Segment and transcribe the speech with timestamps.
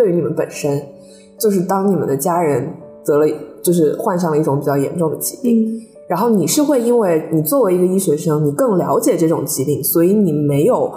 [0.00, 0.82] 对于你们本身，
[1.38, 2.72] 就是当你们的家人
[3.04, 3.26] 得了，
[3.62, 5.68] 就是患上了一种比较严重的疾病，
[6.08, 10.90] 然后你是会因为你作为一个医学生，你更了解这种疾病，所以你没有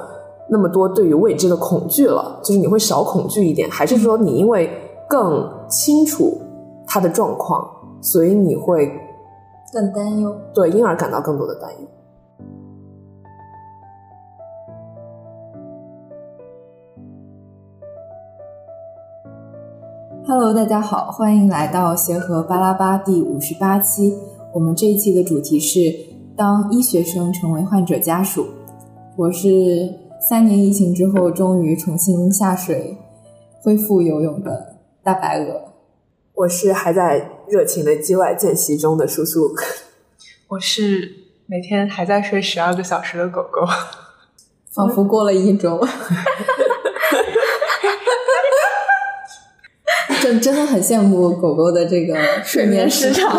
[0.50, 4.70] 那么多对于未知的恐惧了，就是你会少恐惧一点，还是说你因为
[5.10, 6.40] 更清楚
[6.88, 8.90] 他的状况，所以你会
[9.74, 10.34] 更担忧？
[10.54, 11.88] 对，因而感到更多的担忧。
[20.36, 24.18] Hello，大家好，欢迎来到协和巴拉巴第五十八期。
[24.52, 25.80] 我们这一期的主题是
[26.36, 28.48] 当医学生成为患者家属。
[29.16, 29.94] 我是
[30.28, 32.98] 三年疫情之后终于重新下水
[33.62, 35.66] 恢复游泳的大白鹅。
[36.34, 39.54] 我是还在热情的机外见习中的叔叔。
[40.50, 41.12] 我是
[41.46, 43.62] 每天还在睡十二个小时的狗狗。
[44.72, 45.80] 仿佛过了一周。
[50.24, 53.30] 真真的很羡慕狗狗的这个睡眠时长。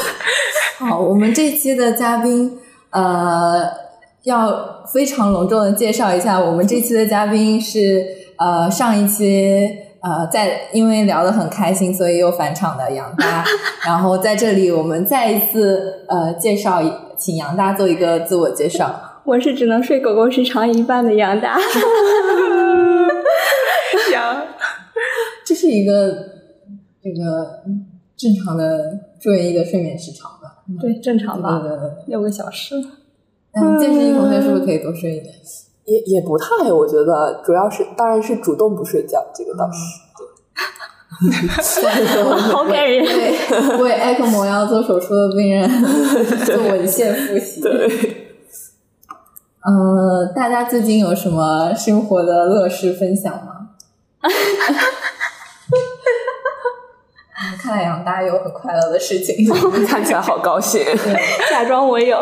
[0.80, 2.58] 好，我们这期的嘉宾，
[2.88, 3.62] 呃，
[4.22, 8.02] 要非常隆重的介绍一下，我们这期的嘉宾是
[8.38, 9.68] 呃上一期
[10.00, 13.44] 呃在因为聊得很开心，所以又返场的杨大。
[13.84, 16.82] 然后在这里，我们再一次呃介绍，
[17.18, 19.20] 请杨大做一个自我介绍。
[19.24, 21.58] 我是只能睡狗狗时长一半的杨大。
[25.56, 26.12] 是一个
[27.02, 27.64] 这个
[28.16, 30.62] 正常的住院医的睡眠时长吧？
[30.80, 31.62] 对，正常吧，
[32.06, 32.74] 六个小时。
[33.52, 35.34] 嗯，健身同学是不是可以多睡一点？
[35.86, 39.78] 也也不太，我觉得主要是当然是主动不睡觉，这个倒是。
[42.52, 43.02] 好感人。
[43.80, 45.70] 为艾克膜要做手术的病人
[46.44, 47.62] 做文献复习。
[47.62, 47.88] 对。
[49.64, 53.70] 呃，大家最近有什么生活的乐事分享吗？
[57.66, 59.34] 看来杨大有很快乐的事情，
[59.88, 60.80] 看起来好高兴。
[61.50, 62.16] 假装我有，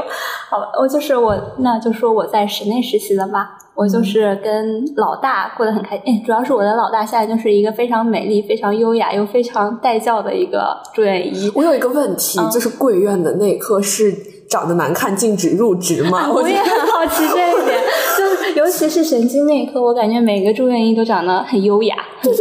[0.48, 3.58] 好吧，我就是我，那就说我在室内实习的吧。
[3.74, 11.52] 我就是跟老大过得很开心，主要是我的老大现在就是一个非常美丽、非常优雅又非常带教的一个住院医。
[11.54, 14.12] 我有一个问题，就是贵院的内科是
[14.48, 16.30] 长得难看禁止入职吗？
[16.32, 17.82] 我也很好奇这一点，
[18.16, 21.96] 就尤其是神经内科，我感觉每个住院医都长得很优雅，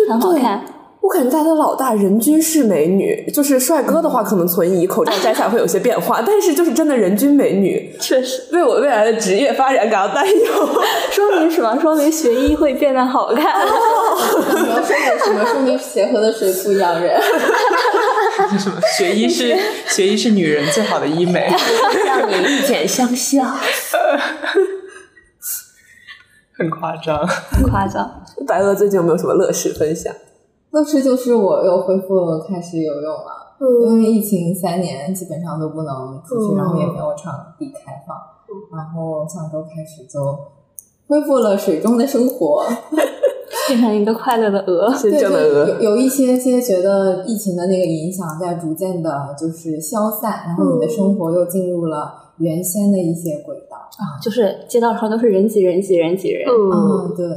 [0.07, 0.63] 很好看。
[1.03, 10.69] 我感觉他的老大人均是美女，就是帅哥的话可能存疑，口罩摘下会有些变化，但是就是真的人均美女， 确实为我未来的职业发展感到担忧。
[11.11, 11.77] 说明什么？
[11.81, 13.67] 说明学医会变得好看。
[13.67, 15.45] 说明什么？
[15.45, 17.21] 说明协和的水土养人。
[18.57, 18.79] 什么？
[18.97, 19.57] 学医是
[19.89, 21.53] 学医是女人最好的医美，
[22.05, 23.43] 让你一见相笑。
[26.57, 28.23] 很夸张，很夸张。
[28.47, 30.13] 白鹅最近有没有什么乐事分享？
[30.73, 38.17] 乐视就是我又恢复开始游泳了，因为疫情三年基本上都不能出去，然后也没有场地开放，
[38.75, 40.35] 然后上周开始就
[41.07, 42.63] 恢复了水中的生活，
[43.69, 45.69] 变成一个快乐的鹅，真正的鹅。
[45.69, 53.77] 有有一些些觉得疫情的那个影响在逐渐的就是消散，然后你的生活又进入了原先的一些轨道。
[53.77, 57.27] 啊，就是街道上都是人挤人挤人挤人，嗯，对。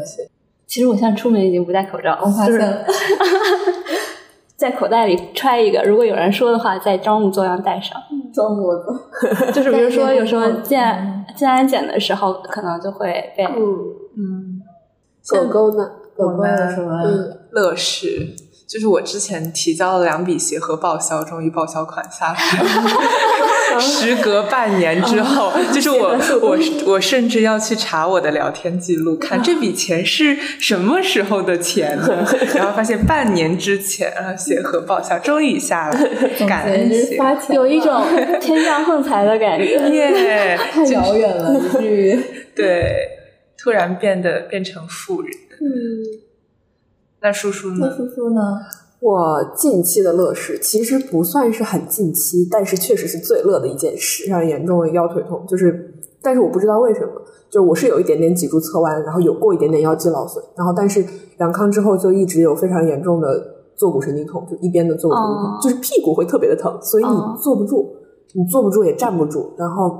[0.66, 2.84] 其实我现在出门已经不戴口罩，我发现，
[4.56, 7.96] 在口袋里揣一个，如果有人说的话，在装模作样戴上。
[8.34, 8.92] 装模作
[9.30, 10.78] 样，就是比如说有时候进
[11.34, 14.60] 进安检的时候，可能就会被嗯。
[15.28, 15.90] 狗狗呢？
[16.16, 17.02] 狗狗有什么
[17.50, 18.34] 乐事？
[18.66, 23.78] 就是我之前提交了两笔协和报销，终于报销款下来了。
[23.78, 32.26] 时隔半年之后，就是我 我我甚至要去查我的聊天记录，看这笔钱是什么时候的钱呢？
[32.56, 36.90] 然后发现半年之前啊，协和报销终于下来，感恩
[37.50, 38.02] 有一种
[38.40, 40.58] 天降横财的感觉，耶！
[40.72, 42.20] 太遥远了，以至于
[42.54, 42.96] 对，
[43.58, 45.30] 突然变得变成富人。
[45.60, 46.25] 嗯。
[47.26, 47.78] 那叔叔呢？
[47.80, 48.40] 那叔叔呢？
[49.00, 55.44] 我近期的乐事其实不算是很近期，但是确实是最乐的一件事，非常严重的腰腿痛。
[55.48, 55.92] 就是，
[56.22, 57.10] 但是我不知道为什么，
[57.50, 61.04] 就我是有一点点脊柱侧弯，然后有过一点点腰肌劳损，然后但是
[61.38, 63.28] 阳康之后就一直有非常严重的
[63.74, 67.92] 坐骨神经痛，就一边的坐骨神经痛，就是屁股会特别的疼，所以你坐不住，
[68.34, 69.98] 你坐不住也站不住，然后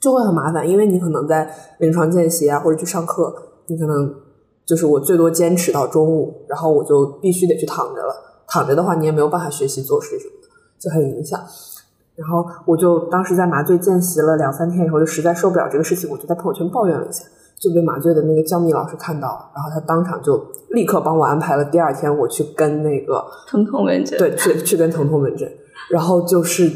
[0.00, 1.48] 就会很麻烦，因为你可能在
[1.78, 3.32] 临床见习啊或者去上课，
[3.68, 4.25] 你可能。
[4.66, 8.14] 就是我最多坚持到中午，然后我就必须得去躺着了。
[8.48, 10.48] 躺着的话，你也没有办法学习做事什么的，
[10.78, 11.40] 就很影响。
[12.14, 17.24] 然后我就当时在麻醉见习了两三天以后，就实在受不了这个事情，我就在朋友圈抱怨了一下。
[17.58, 25.50] 就被麻醉的那个教秘老师看到了，然后他当场就立刻帮我安排了第二天我去跟那个疼痛门诊，对，去去跟疼痛门诊，
[25.88, 26.70] 然后就是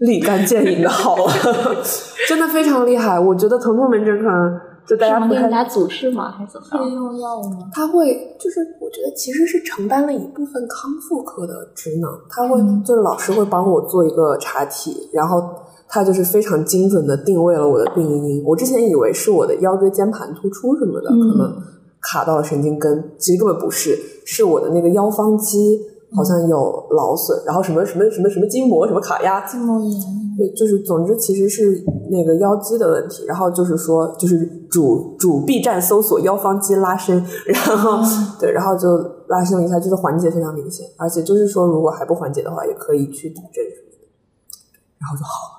[0.00, 1.32] 立竿见影的好了，
[2.28, 3.18] 真的非常厉害。
[3.18, 6.30] 我觉得疼痛门诊可能就大家不太给你打阻滞吗？
[6.30, 7.70] 还是怎么可以用药吗？
[7.74, 15.42] 他会就是我觉得其实是承担了一部分康复科的职能，他会、就是老师会帮我做一个查体，然后
[15.86, 18.42] 他就是非常精准的定位了我的病因。
[18.46, 21.54] 我之前以为是我的腰椎间盘突出什么的，可能
[22.00, 23.94] 卡到了神经根，其实根本不是，
[24.24, 25.78] 是我的那个腰方肌
[26.14, 30.00] 好像有劳损，然后什么什么什么什么筋膜什么卡压，筋膜炎。
[30.38, 37.16] 对，就是总之其实是那个腰肌的问题，然后就是说就是主主 B 站搜索腰方肌拉伸，
[37.46, 37.98] 然后、
[38.38, 38.88] 对，然后就
[39.26, 44.06] 拉伸了一下，就是缓解非常明显，而且就是说如果还不缓解的话，也可以去打针什么的，
[45.00, 45.58] 然后就好了。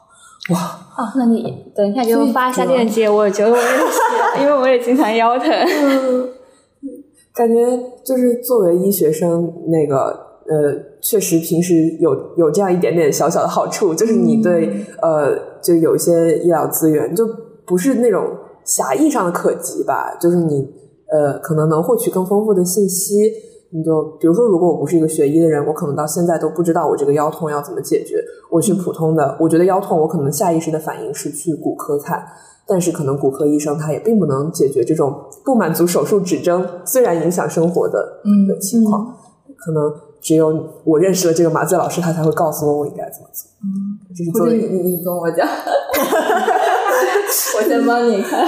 [0.55, 5.49] 哇，哦，那你等一下给我发一下链接，我觉得我也是，因为我也经常腰疼。
[7.35, 17.23] 感觉就是作为医学生，那个呃，确实平时有有这样一点点小小的好处，就是你对、呃，就有一些医疗资源，就
[17.67, 18.25] 不是那种
[18.65, 20.67] 狭义上的可及吧，就是你
[21.11, 23.31] 呃，可能能获取更丰富的信息。
[23.71, 28.15] 你就比如说，如果我不是一个学医的人，我可能到现在都不知道我这个腰痛要怎么解决。
[28.49, 32.25] 我去普通的，我觉得腰痛，我可能下意识的反应是去骨科看，
[32.67, 35.13] 但是可能骨科医生他也并不能解决这种
[35.45, 39.05] 不满足手术指征，虽然影响生活的嗯的情况，
[39.55, 43.49] 可能只有我认识了这个麻醉老师，他才会告诉我我应该怎么做。
[43.63, 45.47] 嗯，就是不是作为你你跟我讲，
[47.57, 48.45] 我先帮你看。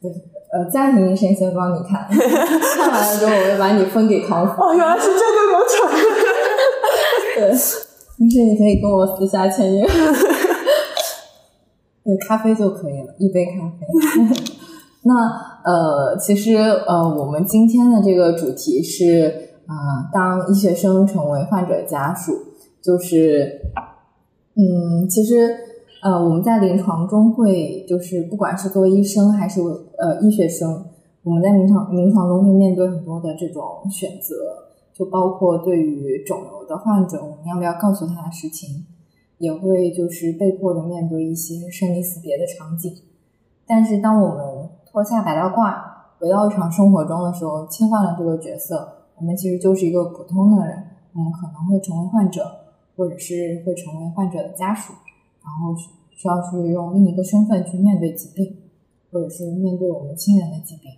[0.00, 0.10] 对，
[0.52, 4.52] 呃，家庭医生先帮你看，看完了之后我会把你分给康复。
[4.62, 5.18] 哦，原来是这个
[5.50, 5.76] 流程。
[7.36, 7.76] 对，没事，
[8.18, 9.86] 你可以跟我私下签约。
[12.04, 13.80] 对，咖啡就可以了，一杯咖啡。
[15.02, 15.14] 那
[15.68, 22.32] 呃，其实呃，我们今天的这个主题是啊、呃当医学生成为患者家属，
[22.80, 23.60] 就是
[24.54, 25.54] 嗯，其实
[26.02, 29.60] 呃，我们在临床中会就是不管是作为医生还是
[29.98, 30.86] 呃医学生，
[31.22, 34.34] 我们在临床临床中会面对很多的这种选择，
[34.94, 38.86] 就包括对于肿瘤的患者，我们要不要告诉他的事情，
[39.36, 42.90] 也会就是被迫的面对一些生离死别的场景。
[43.70, 44.47] 但是当我们
[44.90, 45.74] 脱下白大褂，
[46.18, 50.82] 回到日常生活中的时候，切换了这个角色，我们其实就是一个普通的人，
[51.12, 52.44] 我们可能会成为患者，
[52.96, 54.92] 或者是会成为患者的家属，
[55.44, 58.56] 然后需需要去用另一个身份去面对疾病，
[59.12, 60.90] 或者是面对我们亲人的疾病。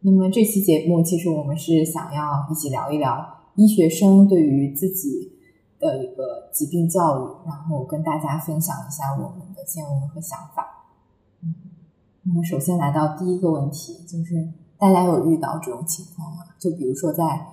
[0.00, 5.32] 那么这期节目，其实我们是想要一起聊一聊医学生对于自己
[5.80, 10.73] 的一个疾病教育，然后跟大家分享一下我们的见闻和想法。
[12.26, 14.48] 那么首先来到第一个问题，就是
[14.78, 16.44] 大家有遇到这种情况吗？
[16.58, 17.48] 就比如说在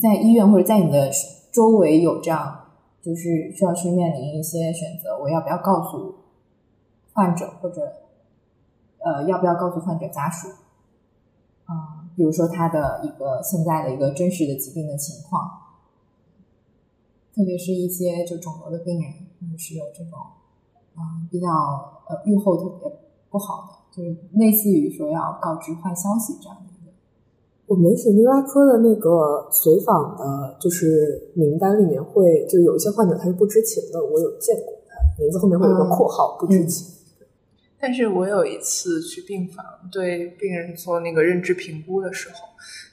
[0.00, 1.10] 在医院或者在你的
[1.52, 2.58] 周围有这样，
[3.00, 6.16] 就是需要去面临一些选择，我要不要告诉
[7.12, 7.80] 患者，或者
[8.98, 10.48] 呃要不要告诉患者家属？
[11.66, 15.48] 啊、比如说他的一个现在的一个真实的疾病的情况，
[17.34, 20.18] 特别是一些就肿瘤的病人，或者是有这种
[20.96, 21.48] 嗯比较
[22.08, 22.90] 呃预后特别
[23.30, 26.92] 不好的，就是类似于说要告知坏消息这样的一个。
[27.66, 36.94] 我们神经外科的那个随访的，就是名单里面会就有一些患者他是不知情的，我有见过他，名字后面会有个嗯括号、不知情。
[37.80, 42.48] 但是我有一次去病房对病人做那个认知评估的时候，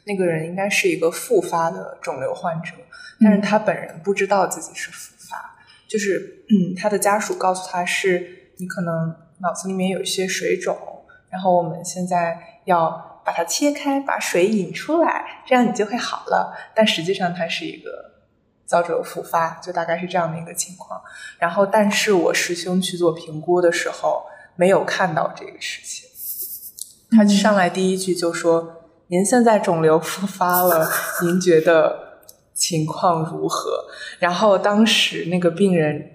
[0.05, 2.73] 那个人应该是一个复发的肿瘤患者，
[3.19, 5.55] 但是他本人不知道自己是复发，
[5.87, 10.77] 就是嗯，他的家属告诉他是你可能脑子里面有一些水肿，
[11.29, 16.55] 然后我们现在要把它切开，把水引出来，这样你就会好了。
[16.73, 18.11] 但实际上它是一个
[18.65, 21.01] 造者复发，就大概是这样的一个情况。
[21.37, 24.23] 然后，但是我师兄去做评估的时候，
[24.55, 26.09] 没有看到这个事情。
[27.11, 30.89] 他上来第一句就说：“您现在肿瘤复发了，
[31.23, 32.19] 您觉得
[32.53, 33.85] 情况如何？”
[34.19, 36.11] 然后当时那个病人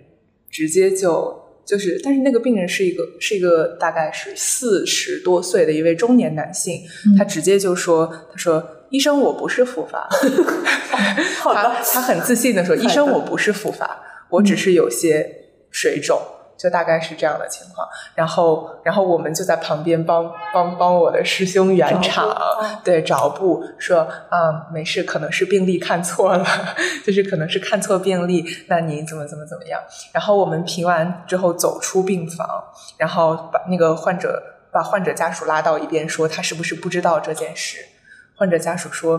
[0.51, 6.83] 直接就就是，但是那个病人是一个是一个大概是四十多岁的一位中年男性，
[7.17, 10.09] 他直接就说：“他说医生，我不是复发。
[11.43, 16.19] 他他很自信的说：“医生，我不是复发，我只是有些水肿。”
[16.61, 22.37] 就大概是这样的情况，然后，然后我们就在旁边帮帮帮我的师兄圆场，
[22.85, 26.45] 对，找补说，啊、没事，可能是病例看错了，
[27.03, 29.81] 就是可能是看错病例，那你怎么怎么怎么样？
[30.13, 32.47] 然后我们评完之后走出病房，
[32.99, 37.79] 然后把那个患者把患者家属拉到一边说他是不是不知道这件事？
[38.37, 39.19] 患者家属说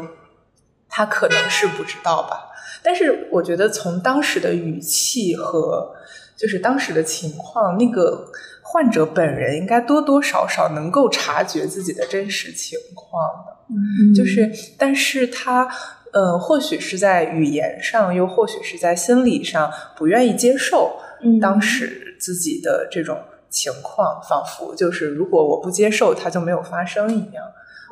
[0.87, 2.51] 他可能是不知道吧，
[2.83, 5.95] 但是我觉得从当时的语气和
[6.41, 8.25] 就是当时的情况，那个
[8.63, 15.69] 患者本人应该多多少少能够察觉自己的真实情况的，嗯就是但是他。
[16.13, 23.17] 呃，或许是在语言上，又或许是在心理上不愿意接受嗯当时自己的这种
[23.49, 27.45] 情况，仿佛就是如果我不接受，它就没有发生一样。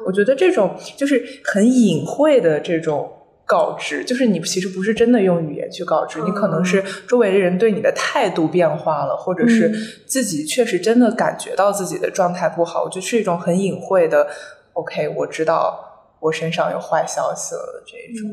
[0.05, 3.09] 我觉得这种就是很隐晦的这种
[3.49, 9.73] 告知，就是你其实不是真的用语言去告知，你可能是周围的人对你的态度变化了，或者是
[10.05, 12.83] 自己确实真的感觉到自己的状态不好。
[12.83, 14.27] 我觉得是一种很隐晦的
[14.73, 18.29] ，OK，我知道我身上有坏消息了的这一种。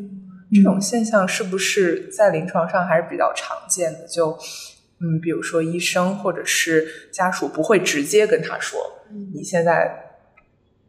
[0.52, 4.06] 这种现象是不是在临床上还是比较常见的？
[4.06, 4.38] 就
[5.00, 8.78] 嗯，比如说医生或者是家属不会直接跟他说、
[9.34, 10.18] 你现在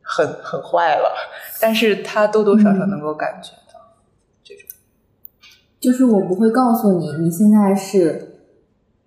[0.01, 1.15] 很很坏了，
[1.59, 3.51] 但是他多多少少能够感觉。
[5.87, 8.43] 就是我不会告诉你你现在是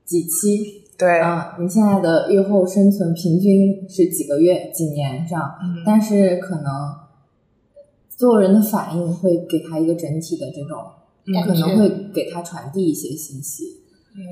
[0.06, 6.64] 几期对，啊、你现在的预后生存平均是几个月、几年这样，嗯但是可能
[8.08, 10.78] 所有人的反应会给他一个整体的这种，
[11.26, 13.82] 嗯可能会给他传递一些信息，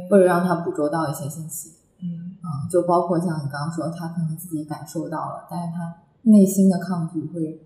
[0.08, 1.72] 或者让他捕捉到一些信息。
[2.00, 7.60] 嗯嗯，就包括像你刚刚说，他可能自己感受到了，但是他内心的抗拒会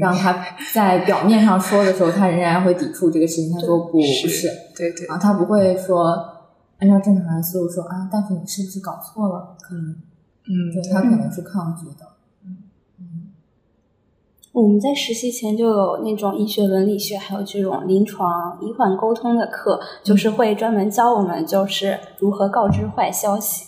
[0.00, 0.44] 让他
[0.74, 3.52] 在表面上说的时候，他仍然会抵触这个事情。
[3.52, 6.14] 他说不，不是对对，啊，他不会说
[6.78, 9.56] 按照正常的思路说啊，大夫你是不是搞错了？
[9.60, 12.06] 可能嗯对他可能是抗拒的。
[14.50, 23.67] 我们在实习前就有那种医学伦理学，还有这种临床医患沟通的课，就是会专门教我们就是如何告知坏消息。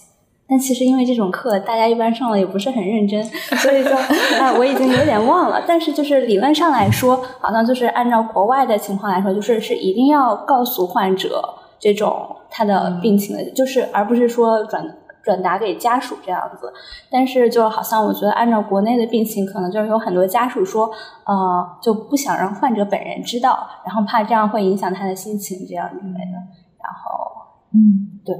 [0.50, 3.96] 但其实因为这种课大家一般上的也不是很认真，所以说
[4.42, 5.62] 啊我已经有点忘了。
[5.66, 14.84] 但是就是理论上来说，好像就是按照国外的情况来说，就是是一定要告诉患者这种他的病情的，就是而不是说转
[15.22, 16.72] 转达给家属这样子。
[17.10, 20.90] 但是就好像我觉得，按照国内的病情，可能就是有很多家属说，
[21.26, 26.36] 呃，就不想让患者本人知道，然后怕这样会影响他的心情，这样之类的。
[26.82, 27.20] 然后，
[27.72, 28.34] 嗯对，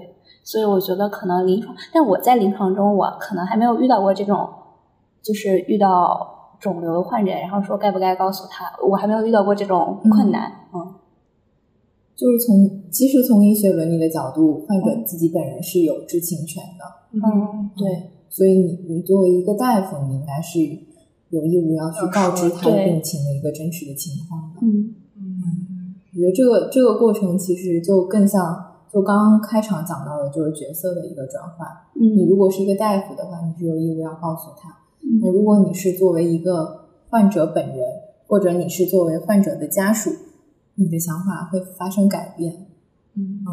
[0.50, 4.48] 所以我觉得可能临床，但我在临床中，我可能还没有遇到过这种，
[5.22, 10.50] 就是遇到肿瘤的患者，然后说该不该告诉他，我还没有遇到过这种困难。
[10.74, 10.94] 嗯。
[12.16, 20.58] 就是从其实从医学伦理的角度，患者自己本人是有知情权的，嗯，对，所以你你作为一个大夫，你应该是
[21.28, 24.58] 有义务要去告知他的病情的一个真实的情况的。
[24.62, 24.96] 嗯。
[25.16, 31.68] 嗯我觉得这个这个过程其实就更像就刚刚开场讲到的，就是角色的一个转换。
[31.94, 34.68] 嗯你嗯如果是一个大夫的话，你是有义务要告诉他；
[35.20, 37.78] 那嗯如果你是作为一个患者本人，
[38.26, 40.10] 或者你是作为患者的家属，
[40.74, 42.66] 你的想法会发生改变。
[43.16, 43.44] 嗯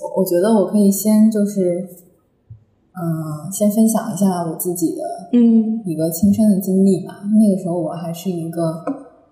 [0.00, 1.88] 我我觉得我可以先就是，
[2.92, 5.02] 嗯、先分享一下我自己的
[5.32, 7.22] 嗯一个亲身的经历吧。
[7.38, 8.84] 那个时候我还是一个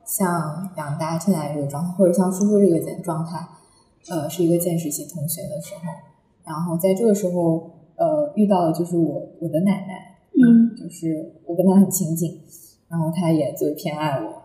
[0.06, 3.46] 像养大现在这个状态，或者像叔叔这个状状态，
[4.08, 5.80] 呃，是一个见识系同学的时候，
[6.44, 12.40] 然后在这个时候，呃，遇到了就是我我的奶奶，嗯就是我跟她很亲近，
[12.88, 14.42] 然后她也最偏爱我。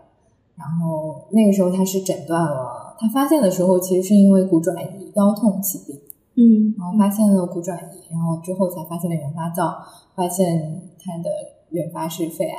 [0.55, 5.99] 然后那个时候她是诊断了，她发现的时候其实是因为骨转移腰痛起病，
[6.35, 6.75] 嗯。
[6.77, 9.77] 然后发现了骨转移，然后之后才发现了原发灶，
[10.15, 11.29] 发现她的
[11.71, 12.57] 原发是肺癌，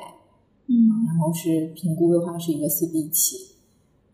[0.66, 1.06] 嗯。
[1.06, 3.36] 然后是评估的话是一个四 B 期，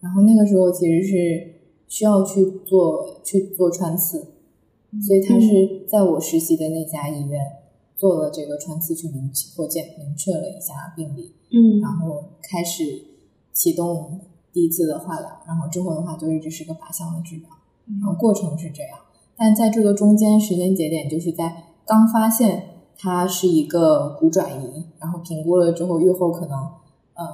[0.00, 1.55] 然后那个时候其实是
[1.88, 4.18] 需要去做去做穿刺，
[5.06, 7.40] 所以他是在我实习的那家医院
[7.96, 11.80] 做了这个穿刺去明确或见明确了一下病理，嗯。
[11.80, 13.02] 然后开始
[13.52, 14.20] 启动
[14.52, 17.48] 第一次的化疗，然后之后的话就一直是个靶向的治疗，
[18.00, 18.98] 然后过程是这样，
[19.36, 22.64] 但在这个中间时间节点，就是在刚发现
[22.98, 26.58] 它是一个骨转移，然后评估了之后，预后可能
[27.14, 27.24] 呃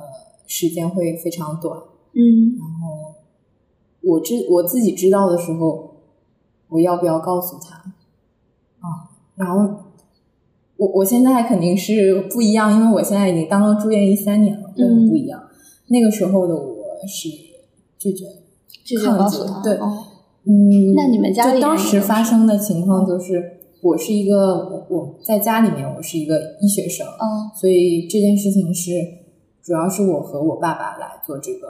[0.47, 1.79] 时间会非常短，
[2.15, 2.59] 嗯
[4.03, 5.95] 我知我自己知道的时候，
[6.69, 7.77] 我要不要告诉他
[8.81, 9.11] 啊？
[9.37, 9.85] 然后
[10.77, 15.43] 我我现在肯定是不一样，因为我现在已经当了住院医三年了，根本不一样。
[15.89, 17.29] 那个时候的我是
[17.99, 18.25] 拒绝，
[18.85, 20.05] 拒绝告诉他，对哦
[20.45, 28.91] 嗯，那你们家里就当时发生的情况就是，我是一个我我在家里面我是一个医学生，哦所以这件事情是
[29.63, 31.69] 主要是我和我爸爸来做这个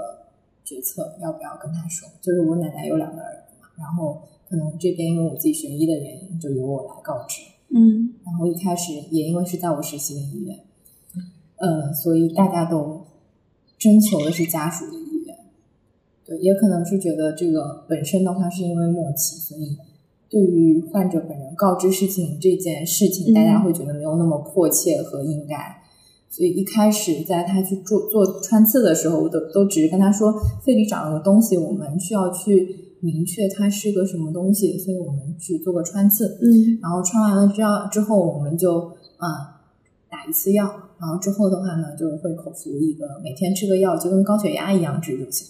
[0.64, 2.09] 决策，要不要跟他说。
[2.21, 7.40] 就是我奶奶有两个儿子嘛，然后可能这边因为我自己学医的原因，就由我来告知。
[7.75, 10.59] 嗯然后一开始也因为是在我实习的医院，
[11.57, 13.07] 呃，所以大家都
[13.78, 15.37] 征求的是家属的意愿。
[16.25, 19.76] 对，也可能是觉得这个本身的话是因为默契，所以
[20.28, 25.82] 对于患者本人告知事情这件事情，大家会觉得没有那么迫切和应该。
[26.33, 30.33] 所以一开始在他去做做穿刺的时候，我都都只是跟他说
[30.65, 36.39] 肺里长了个东西，我们需要去明确它是个什么东西，所以我们去做个穿刺。
[36.41, 39.61] 嗯然后穿完了之后之后，我们就啊、
[40.09, 40.65] 打一次药，
[40.99, 45.47] 然后之后的话呢，就会口服一个每天吃个药，就跟高血压一样治就行。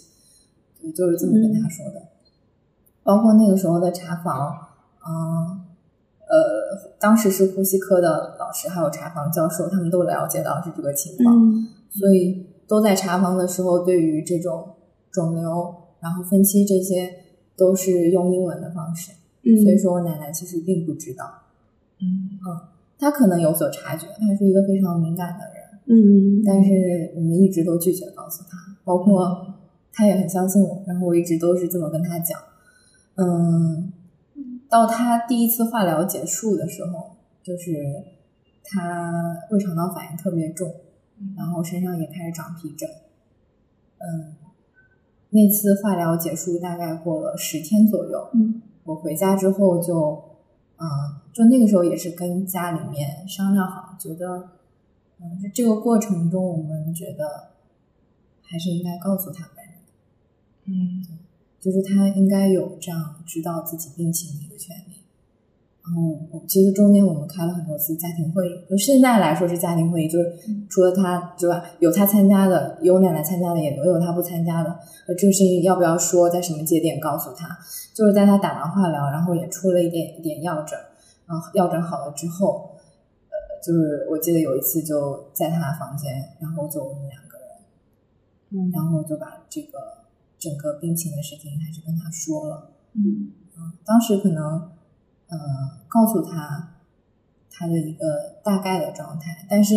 [0.81, 2.03] 对，就是这么跟他说的。
[3.05, 4.53] 包括那个时候的查房，
[5.07, 5.61] 嗯呃，
[6.99, 14.77] 当时是呼吸科的老师还有查房教授，他们都了解到是这个情况，嗯所以都在查房的时候，对于这种
[15.11, 17.13] 肿瘤，然后分期这些，
[17.57, 19.13] 都是用英文的方式。
[19.43, 21.25] 所以嗯说，我奶奶其实并不知道。
[22.01, 22.39] 嗯
[22.99, 29.55] 她可能有所察觉，她是一个非常敏感的人，嗯但是我们一直都拒绝告诉她，包括
[29.93, 32.39] 她也很相信我，然后我一直都是这么跟她讲。
[33.17, 33.93] 嗯，
[34.73, 37.71] 到他第一次化疗结束的时候，就是
[38.65, 40.75] 他胃肠道反应特别重，
[41.37, 42.89] 然后身上也开始长皮疹。
[43.99, 44.35] 嗯，
[45.29, 48.63] 那次化疗结束大概过了十天左右，嗯。
[48.85, 50.41] 我回家之后就，
[50.77, 50.85] 嗯，
[51.33, 54.49] 就那个时候也是跟家里面商量好，觉得，
[55.21, 57.51] 嗯，就这个过程中，我们觉得
[58.43, 59.75] 还是应该告诉他本人，
[60.65, 61.19] 嗯
[61.63, 64.99] 就是他应该有这样知道自己病情的一个权利。
[65.85, 70.33] 然后我其实中间我们开了很多次家庭会议，就现在来说是家庭会议，就是
[70.69, 74.71] 除了他之外，有他参加的，有奶奶参加的，也有他不参加的。
[75.07, 77.59] 呃，这个事情要不要说，在什么节点告诉他？
[77.95, 80.79] 就是在他打完化疗，然后也出了一点一点药疹，
[81.27, 82.71] 然后药疹好了之后，
[83.29, 87.49] 呃，就是我记得有一次就在他房间，然后就我们两个人，
[88.53, 89.79] 嗯然后就把这个
[90.43, 92.73] 整个病情的事情还是跟他说了。
[92.95, 94.43] 嗯嗯，当时可能
[95.29, 95.39] 呃
[95.89, 96.79] 告诉他
[97.51, 99.77] 他的一个大概的状态，但是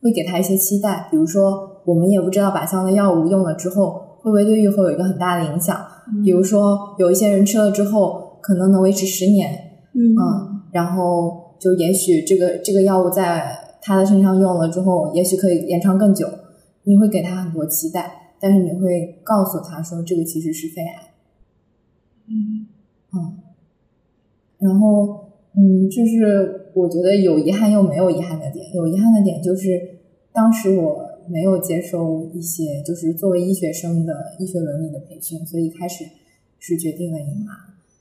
[0.00, 5.84] 会给他一些期待，比如说我们也不知道靶向的药物用了之后会不会对愈后有一个很大的影响，
[6.24, 16.28] 比如说有一些人吃了之后可能能维持十年，嗯嗯，然后就也许这个这个药物在他的身上用了之后，也许可以延长更久，
[16.84, 21.14] 你会给他很多期待，但是你会告诉他说这个其实是肺癌。
[22.28, 22.66] 嗯
[23.12, 23.38] 嗯，
[24.58, 28.74] 然后嗯，就是我觉得有遗憾又没有遗憾的点。
[28.74, 30.00] 有遗憾的点就是
[30.32, 36.04] 当时我没有接受一些就是作为医学生的医学伦理的培训，所以开始
[36.58, 37.56] 是决定了隐瞒。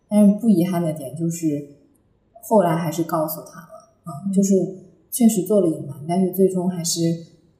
[0.07, 1.67] 但是不遗憾的点就是
[2.43, 4.53] 后来还是告诉他了，嗯，就是
[5.11, 6.99] 确实做了隐瞒，但是最终还是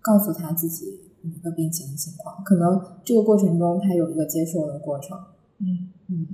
[0.02, 1.00] 告诉他自己
[1.34, 2.44] 一个病情的情况。
[2.44, 5.18] 可能这个过程中他有一个接受的过程，
[5.60, 6.28] 嗯，嗯。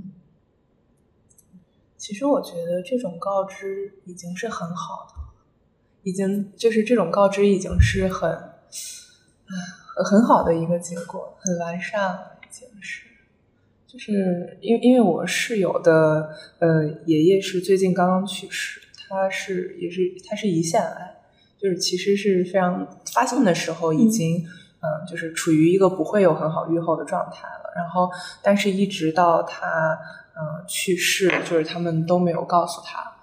[1.98, 5.14] 其实我觉得这种告知已经是很好的，
[6.04, 13.04] 已经就是这种告知已经是很，呃很好的一个结果，很完善了，已经是。
[13.86, 21.22] 就是因为因为我室友的呃爷爷是最近刚刚去世，他是也是他是胰腺癌，
[21.60, 24.48] 就是其实是非常发现的时候已经
[24.82, 28.10] 嗯、呃就是处于一个不会有很好预后的状态了，然后
[28.42, 29.98] 但是一直到他
[30.36, 33.14] 嗯、呃去世，就是他们都没有告诉他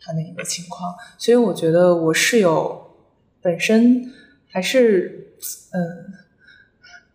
[0.00, 2.96] 他的一个情况，所以我觉得我室友
[3.40, 4.12] 本身
[4.48, 5.34] 还是
[5.72, 6.14] 嗯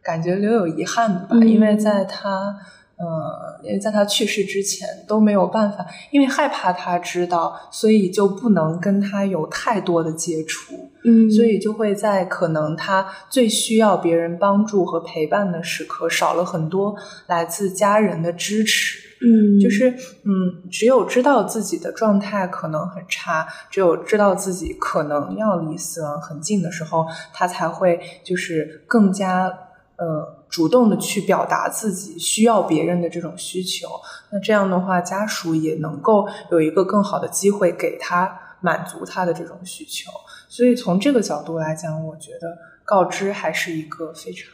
[0.02, 2.60] 感觉留有遗憾吧，嗯因为在他。
[2.98, 16.96] 呃，因为在他去世之前都没有办法，因为害怕他知道，所以就不能跟他有太多的接触，嗯所以就会在可能他最需要别人帮助和陪伴的时刻，少了很多
[17.28, 19.06] 来自家人的支持。
[19.20, 19.90] 嗯就是
[20.26, 29.52] 嗯，只有知道自己的状态可能很差，只有知道自己可能要离死亡很近的时候，他才会就是更加
[29.98, 33.88] 呃主动的去表达自己需要别人的这种需求。
[34.32, 40.10] 那这样的话，家属也能够有一个更好的机会给他满足他的这种需求。
[40.48, 44.54] 所以从这个角度来讲，我觉得告知还是一个非常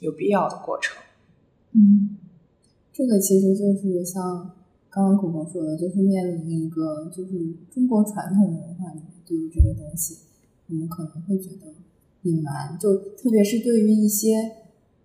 [0.00, 0.96] 有必要的过程。
[1.72, 2.16] 嗯，
[2.92, 4.50] 这个其实就是像
[4.90, 7.30] 刚刚狗狗说的，就是面临一个就是
[7.72, 10.18] 中国传统文化里面对于这个东西，
[10.68, 11.72] 我们可能会觉得
[12.22, 14.36] 隐瞒，就特别是对于一些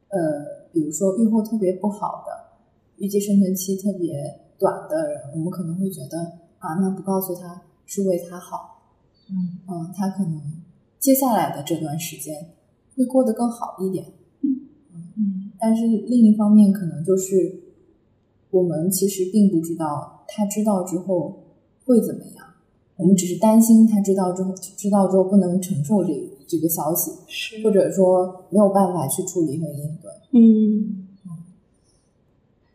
[0.10, 2.58] 呃，比如说预后特别不好的，
[2.98, 6.18] 预计生存期特别短的人，我们可能会觉得
[6.60, 8.84] 啊，那不告诉他是为他好，
[9.30, 9.58] 嗯。
[9.68, 10.42] 嗯，他可能
[11.00, 12.54] 接下来的这段时间
[12.96, 14.06] 会过得更好一点。
[14.44, 17.64] 嗯但是另一方面，可能就是
[18.52, 22.46] 我们其实并不知道他知道之后会怎么样，
[22.98, 26.14] 我们只是担心他知道之后知道之后不能承受这
[26.48, 30.12] 这个消息，是或者说没有办法去处理和应对。
[30.32, 31.08] 嗯，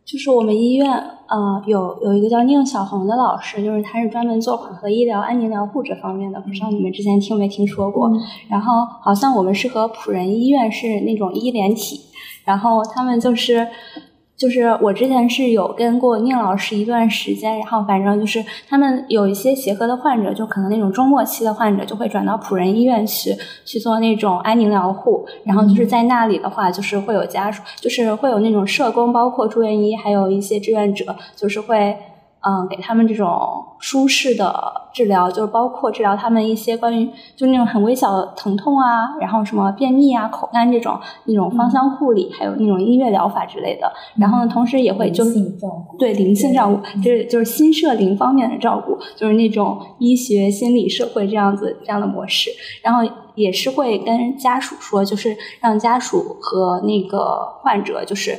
[0.04, 8.10] 就是我们医院呃有有一个叫宁小红的老师，就是他是专门做缓和医疗、安宁疗护这方面的，不知道你们之前听没听说过？
[8.48, 12.00] 然后好像我们是和普仁医院是那种医联体，
[12.44, 13.68] 然后他们就是。
[14.42, 31.96] 就是我之前是有跟过宁老师一段时间，然后反正就是他们有一些协和的患者，就可能那种中末期的患者就会转到普仁医院去去做那种安宁疗护，然后就是在那里的话，就是会有家属，就是会有那种社工，包括住院医，还有一些志愿者，就是会
[32.42, 43.92] 嗯给他们这种舒适的治疗，就是包括治疗他们一些关于就那种很微小的疼痛啊，然后什么便秘啊、口干这种那种芳香护理，还有那种音乐疗法之类的。
[44.16, 45.34] 然后呢，同时也会就是
[45.98, 52.50] 对灵性照顾，就是就是心社灵方面的照顾，就是那种医学、心理、社会这样子这样的模式。
[52.82, 53.00] 然后
[53.34, 58.36] 也是会跟家属说，就是让家属和那个患者就是。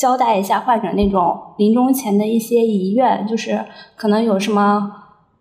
[0.00, 4.90] 交代一下患者那种临终前的一些遗愿，就是可能有什么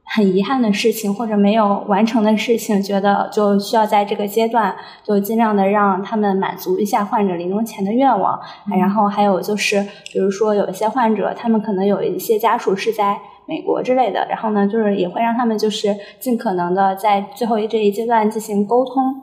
[0.03, 8.37] 很遗憾的事情或者没有完成的事情，觉得就需要在这个阶段就尽量的让他们满足一下患者临终前的愿望。
[8.77, 19.21] 然后还有就是，比如说有一些患者，他们可能有一些家属是在美国之类的，然后呢，就是也会让他们就是尽可能的在最后这一阶段进行沟通。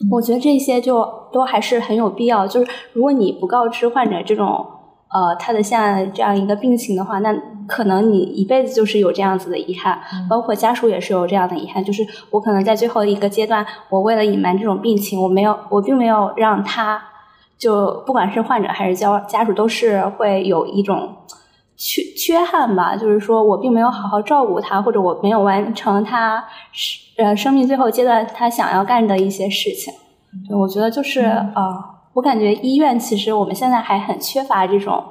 [0.00, 2.46] 嗯我觉得这些就都还是很有必要。
[2.46, 4.64] 就是如果你不告知患者这种
[5.10, 7.34] 呃他的现在这样一个病情的话，那
[7.66, 11.82] 可能你一辈子就是有这样子的遗憾，包括家属也是有这样的遗憾。
[11.82, 17.02] 就是我可能在最后一个阶段，我为了隐瞒这种病情，我没有，我并没有让他
[17.58, 21.16] 就不管是患者还是家家属，都是会有一种。
[21.78, 26.44] 缺缺憾吧，就是说我并没有好好照顾他，或者我没有完成他
[27.16, 29.94] 呃生命最后阶段他想要干的一些事情。
[30.48, 35.02] 对，我觉得就是啊呃，我感觉医院其实我们现在还很缺乏这种，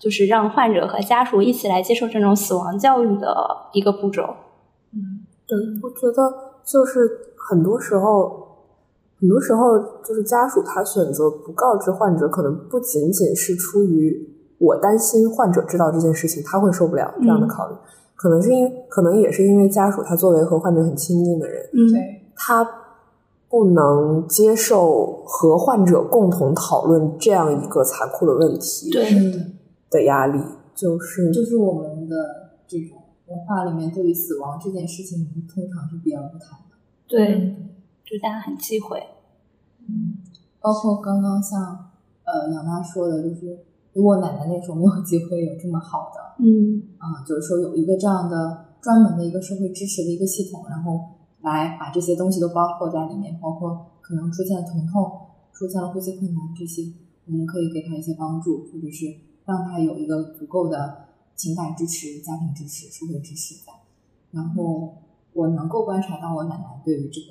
[0.00, 3.36] 就是让患者和家属一起来接受这种死亡教育的
[3.72, 4.22] 一个步骤。
[4.94, 7.00] 嗯对，我觉得就是
[7.36, 8.68] 很多时候，
[9.18, 14.28] 很多时候就是家属他选择不告知患者，可能不仅仅是出于
[14.62, 17.74] 我担心患者知道这件事情他会受不了这样的考虑，
[18.14, 22.64] 可能是因可能也是因为家属他作为和患者很亲近的人，嗯，对，他
[23.48, 29.54] 不能接受和患者共同讨论这样一个残酷的问题对嗯，
[29.90, 30.40] 的压力，
[30.74, 32.16] 就是就是我们的
[32.66, 36.76] 这种文化里面对于死亡这件事情，通常是避而不谈的。
[37.08, 37.56] 对，
[38.04, 39.02] 就大家很忌讳。
[39.80, 40.16] 嗯，
[40.60, 41.60] 包括刚刚像
[42.24, 43.58] 呃杨妈说的，就是
[43.92, 50.98] 如果奶奶那时候没有机会有这么好的嗯啊、就是说有一个这样的专门的一个社会支持的一个系统，然后
[51.42, 55.12] 来把这些东西都包括在里面，包括可能出现了疼痛、
[55.52, 56.82] 出现了呼吸困难这些，
[57.26, 59.06] 我们可以给他一些帮助，或者是
[59.44, 61.04] 让他有一个足够的
[61.36, 63.72] 情感支持、家庭支持、社会支持在。
[64.32, 64.94] 然后
[65.34, 67.28] 我能够观察到我奶奶对于这个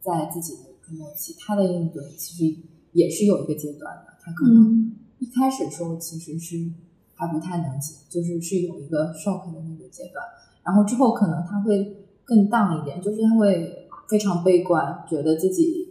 [0.00, 2.60] 在自己的可能其他的应对，其实
[2.92, 4.14] 也是有一个阶段的。
[4.22, 6.70] 她可能嗯一开始的时候其实是
[7.14, 10.24] 还不太能接，就是是有一个 shock 的那个阶段，
[10.64, 15.88] 然后之后可能他会更荡一点，就是他会非常悲观，觉得自己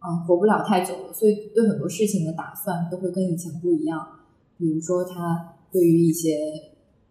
[0.00, 4.06] 嗯活不了太久了，所以对很多事情的打算都会跟以前不一样。
[4.56, 6.38] 比如说他对于一些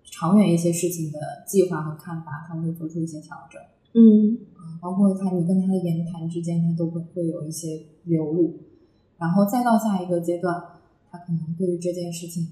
[0.04, 3.62] 长远一些事情的计划和看法，他会做出一些调整。
[3.95, 8.60] 嗯嗯，包括他你跟他的言谈之间，他都会会有一些流露，
[9.17, 10.63] 然后再到下一个阶段，
[11.13, 12.49] 他可能对于这件事情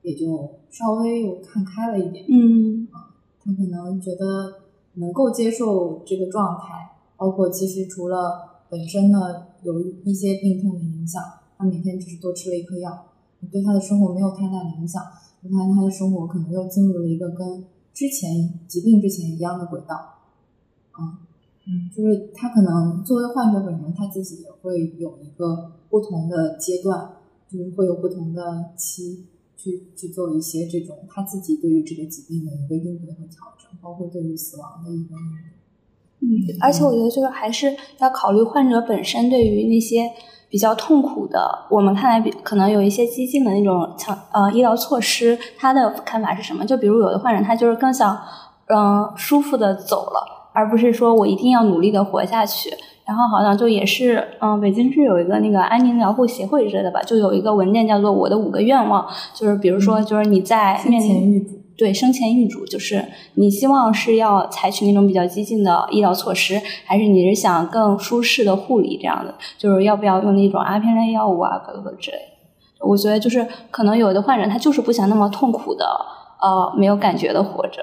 [0.00, 2.88] 也就稍微有看开了一点，嗯
[3.38, 4.54] 他可能觉得
[4.94, 9.18] 能够接受这个状态，包括其实除了本身呢
[9.62, 11.22] 有一些病痛的影响，
[11.58, 13.08] 他每天只是多吃了一颗药，
[13.52, 15.02] 对他的生活没有太大的影响，
[15.42, 20.14] 你看他的生活可能又进入了一个跟之前疾病之前一样的轨道。
[20.98, 27.16] 嗯，就是他可能作为患者本人，他自己也会有一个不同的阶段，
[27.50, 28.42] 就是会有不同的
[28.76, 35.16] 期去去做一些这种他自己对于这个疾病的一个应对和调整，包括对于死亡的一个。
[36.22, 36.28] 嗯，
[36.60, 40.10] 而且我觉得就是还是要考虑患者本身对于那些
[40.48, 46.64] 比较痛苦的，我们看来比可能有一些激进的那种强呃医疗措施，他的看法是什么？
[46.64, 48.16] 就比如有的患者他就是更想
[48.66, 52.70] 嗯舒服的走了，而不是说我一定要努力的活下去。
[53.06, 59.02] 然后好像就也是，嗯，北京市有一个那个安宁疗护协会之类的吧，就有一个文件叫做《我的五个愿望》，
[59.34, 61.44] 就是比如说，就是你在面临
[61.76, 69.34] 对生前预嘱，就是你希望是要采取那种比较激进的医疗措施，还是你是想更舒适的护理这样的？
[69.58, 72.18] 就是要不要用那种阿片类药物啊，各个之类。
[72.80, 75.84] 我觉得就是可能有的患者他就是不想那么痛苦的，
[76.40, 77.82] 呃，没有感觉的活着。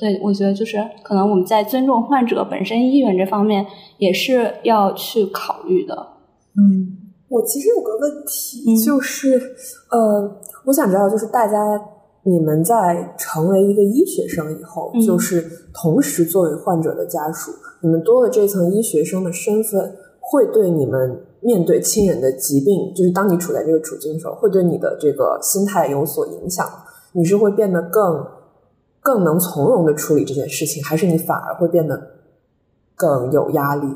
[0.00, 3.66] 嗯，对，我觉得就是可能我们在尊重患者本身意愿这方面
[3.98, 5.94] 也是要去考虑的。
[6.56, 9.38] 嗯，我其实有个问题，就是
[9.90, 11.58] 呃，我想知道，就是大家
[12.22, 26.66] 你们在成为一个医学生以后，就是同时作为患者的家属，你们多了这层医学生的身份，会对你们面对亲人的疾病，就是当你处在这个处境的时候，会对你的这个心态有所影响？
[27.12, 28.39] 你是会变得更？
[29.00, 32.00] 更能从容的处理这件事情，还是你反而会变得
[32.94, 33.94] 更有压力？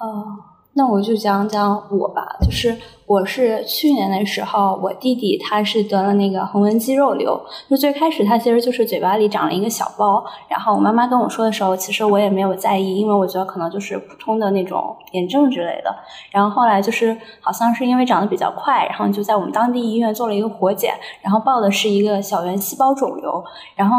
[0.00, 0.38] 哦。
[0.74, 2.74] 那我就讲讲我吧，就是
[3.12, 15.94] 我是去年的时候，我弟弟他是得了那个横纹肌肉瘤，就最开始他其实就是嘴巴里长了一个小包，然后我妈妈跟我说的时候，其实我也没有在意，因为我觉得可能就是普通的那种炎症之类的。
[16.30, 23.44] 然后后来就是好像是因为长得比较快，然后就在我们当地医院做了一个活检，然后报的是一个小圆细胞肿瘤。
[23.76, 23.94] 然后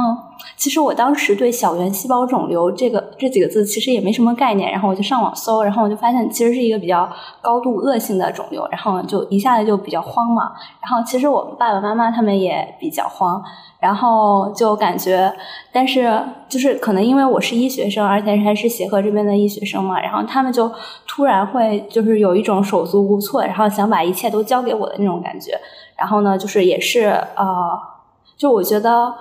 [0.57, 6.63] 其实我当时对小圆细胞肿瘤这个这几个字其实也没什么概念，然后我就上网搜，然后我就发现其实是。
[6.63, 10.51] 一个比较高度恶性的肿瘤，然后就一下子就比较慌嘛。
[10.81, 13.43] 然后其实我们爸爸妈妈他们也比较慌，
[13.79, 15.33] 然后就感觉，
[15.71, 20.71] 但是就是可能因为我是医学生，而且还是协和这边的医学生嘛，然后他们就
[21.07, 25.59] 突然会就是有一种手足无措，然后想把一切都交给我的那种感觉。
[25.97, 27.79] 然后呢，就是也是呃，
[28.37, 29.13] 就我觉得。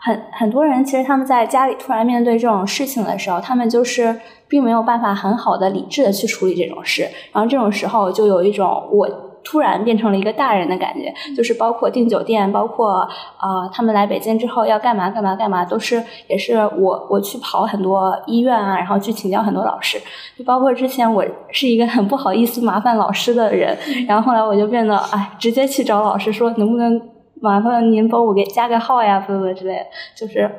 [0.00, 9.08] 很很多人其实他们在家里突然面对这种事情的时候，他们就是并没有办法很好的理智的去处理这种事，然后这种时候就有一种我
[9.48, 13.00] 突然变成了一个大人的感觉，就是包括订酒店，包括
[13.38, 19.98] 啊他们来北京之后要干嘛干嘛干嘛，都是也是我我去跑很多医院啊，然后去请教很多老师，
[20.36, 23.74] 就包括之前我是一个很不好意思麻烦老师的人，
[24.06, 27.00] 然后后来我就变得哎直接去找老师说能不能。
[27.40, 29.86] 麻烦您帮我给加个号呀，什么之类的。
[30.16, 30.50] 就是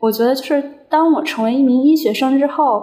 [0.00, 2.82] 我觉得，就是当我成为一名医学生之后，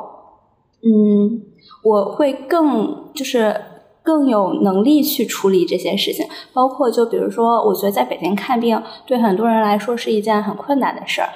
[0.81, 1.41] 嗯，
[1.83, 3.53] 我会更就是
[4.03, 6.25] 更有能力去处理这些事情。
[6.53, 11.29] 包括就比如说，我觉得在北京看病，对很多人来说是一件很困难的事儿。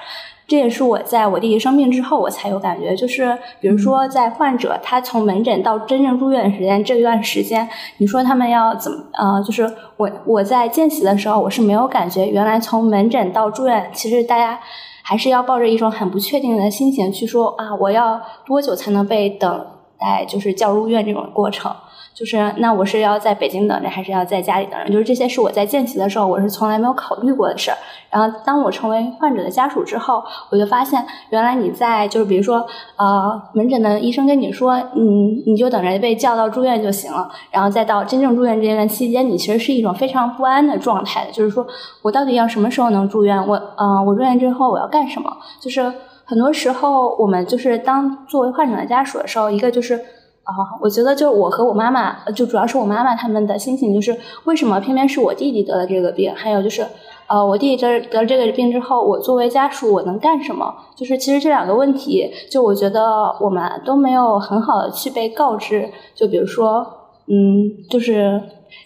[0.47, 2.95] 这也是我在我弟弟生病之后，我才有感觉。
[2.95, 9.03] 就是比如说，在患者他从门诊到真正住院的时间这一段时间，你说他们要怎么？
[9.13, 12.27] 呃，就是我我在见习的时候，我是没有感觉。
[12.27, 14.59] 原来从门诊到住院，其实大家
[15.01, 19.65] 还是要抱着一种很不确定的心情去说啊，我要多久才能被等
[19.99, 21.75] 待，就是叫入院这种过程。
[22.15, 24.89] 就是那我是要在北京等着，还是要在家里等着？
[24.89, 27.77] 就是这些是我在见习的时候，我是从来没有考虑过的事儿。
[28.09, 37.29] 然后当我成为患者的家属之后，我就发现，原来你在就是比如说，呃，门诊的医生跟你说，嗯，你就等着被叫到住院就行了。
[37.51, 41.31] 然后再到真正住院这段期间，你其实是一种非常不安的状态的。
[41.33, 41.67] 就是说
[42.01, 43.45] 我到底要什么时候能住院？
[43.45, 45.29] 我，呃，我住院之后我要干什么？
[45.59, 45.91] 就是
[46.23, 49.99] 很多时候我们就是当作为患者的家属的时候，一个就是。
[50.45, 56.31] 啊，我觉得就是我和我妈妈，就主要是我妈妈他们的心情，就是为什么偏偏是我弟弟得了这个病？
[56.35, 56.85] 还有就是，
[57.27, 60.71] 呃，我弟弟得得了这个病之后，我作为家属我能干什么？
[60.95, 65.89] 就是其实这两个问题，就我觉得我们都没有很好的去被告知。
[66.13, 66.85] 就比如说，
[67.25, 68.39] 嗯，就是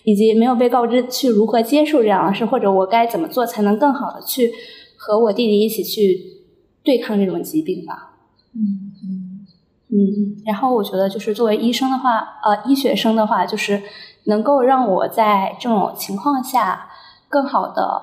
[0.05, 4.49] 以及没有被告知去如何接受这样的事，或者我该怎么做才能更好的去
[4.97, 6.21] 和我弟弟一起去
[6.85, 8.15] 对抗这种疾病吧？
[8.55, 8.88] 嗯
[9.89, 9.97] 嗯。
[9.97, 13.81] 嗯，然后我觉得就是作为医生的话，呃，医学生的话，就是
[14.25, 16.89] 能够让我在这种情况下
[17.27, 18.01] 更好的，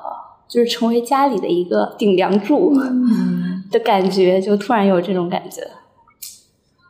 [0.48, 2.74] 就是成为家里的一个顶梁柱
[3.70, 5.62] 的感觉，就突然有这种感觉。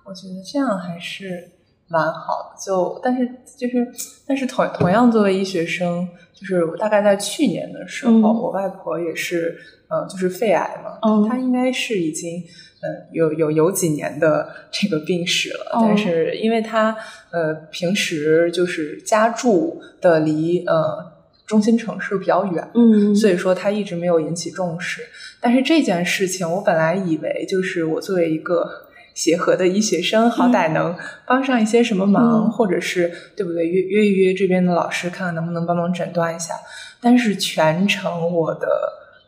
[0.05, 1.51] 我觉得这样还是
[1.89, 3.87] 蛮好的，就但是就是，
[4.27, 12.43] 但是同同样作为医学生，就是我大概在去年的时候，我外婆也是，呃，就是肺癌嘛，嗯她应该是已经。
[12.87, 16.97] 嗯，有有有几年的这个病史了，但是因为他
[17.31, 21.13] 呃平时就是家住的离呃
[21.47, 25.03] 中心城市比较远，嗯，所以说他一直没有引起重视。
[25.41, 28.69] 但是这件事情，我本来以为就是我作为一个
[29.15, 30.97] 协和的医学生，好歹能
[31.27, 33.67] 帮上一些什么忙，或者是对不对？
[33.67, 36.55] 约约一约这边的老师，看看能不能帮忙诊断一下。
[37.01, 38.67] 但是全程我的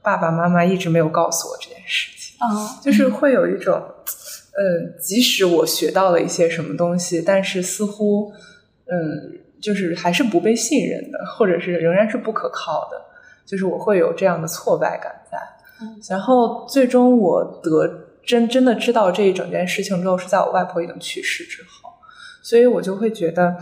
[0.03, 2.18] 爸爸妈妈一直没有告诉我这件事情。
[2.38, 8.33] 啊，就是会有一种，呃，即使我学到了一些什么东西，但是似乎，
[8.87, 13.01] 嗯，就是还是不被信任的，或者是仍然是不可靠的，
[13.44, 15.38] 就是我会有这样的挫败感在。
[16.09, 21.90] 然后最终我得真真的知道这一整件事情之后，是在我外婆已经去世之后，
[22.42, 23.57] 所以我就会觉得，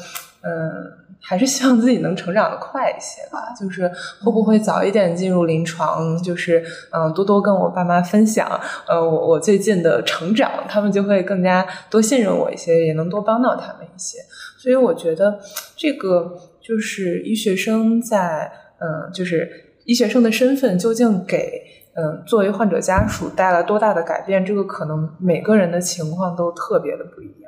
[0.46, 1.06] 嗯。
[1.18, 3.90] 还是希望自己能成长的快一些吧，就是
[4.22, 8.46] 会不会早一点进入临床，就是嗯，多多跟我爸妈分享，
[8.86, 14.18] 呃，我我最近的成长，他们就会更加多信任我一些，也能多帮到他们一些。
[14.58, 15.40] 所以我觉得
[15.74, 19.50] 这个就是医学生在嗯，就是
[19.86, 21.62] 医学生的身份究竟给
[21.94, 27.45] 嗯作为患者家属带来多大的改变，这个可能每个人的情况都特别的不一样。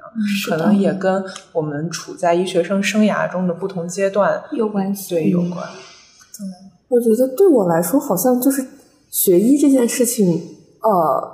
[0.48, 5.52] 可能也跟我们处在医学生生涯中的不同阶段有关系，对，有关。
[5.56, 6.46] 对，
[6.88, 8.64] 我觉得对我来说，好像就是
[9.10, 10.40] 学医这件事情，
[10.82, 11.30] 呃，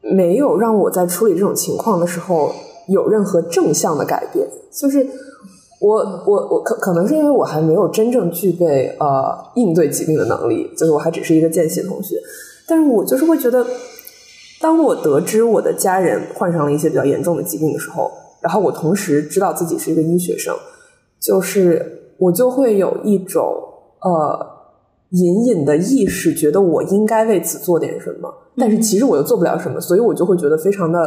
[0.00, 2.52] 没有让我在处理这种情况的时候
[2.88, 4.46] 有任何正向的改变。
[4.72, 5.06] 就是
[5.80, 12.16] 我，我，我可可能是因为我还没有真正具备呃应对疾病的能力，就是我还只是一个见习同学，
[12.66, 13.64] 但是我就是会觉得。
[14.66, 20.52] 当我得知我的家人患上了一些比较严重的疾病的时候，然后我同时知道自己是一个医学生，
[21.20, 23.44] 就是我就会有一种
[24.00, 24.44] 呃
[25.10, 30.98] 隐隐的意识，觉得我应该为此做点什么，但是其实我又做不了什么，所以我就会觉得非常的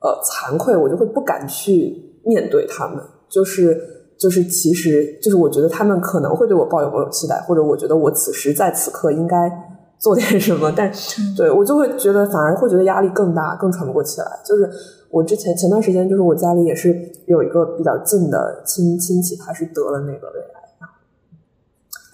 [0.00, 3.76] 呃惭愧，我就会不敢去面对他们，就是
[4.16, 9.50] 就是其实就是我觉得他们可能会对我抱有某种期待，或者我觉得我此时在此刻应该。
[9.98, 10.92] 做点什么，但
[11.36, 14.40] 对我就会觉得反而会觉得压力更大，更喘不过气来。
[14.44, 14.70] 就是
[15.10, 20.56] 我之前前段时间，就是我家里也是有一个比较近的亲亲戚，他是得了那个胃癌。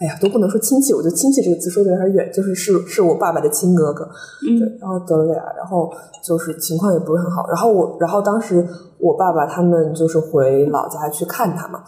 [0.00, 4.08] 哎呀，都不能说亲戚，我觉得亲戚这个词说的有点远，就是是是我爸爸的亲哥哥，
[4.40, 7.46] 对，然后得了胃癌，然后就是情况也不是很好。
[7.48, 8.66] 然后我，然后当时
[8.98, 11.84] 我爸爸他们就是回老家去看他嘛。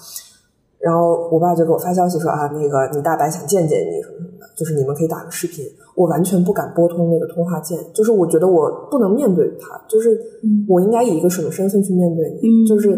[0.79, 5.65] 然后我爸就给我发消息说啊，那个你大伯想见见你什么什么的，就是你们可以打个视频。
[5.95, 10.19] 我完全不敢拨通那个通话键，就是我觉得我不能面对他，就是
[10.69, 12.67] 我应该以一个什么身份去面对你？
[12.67, 12.91] 就是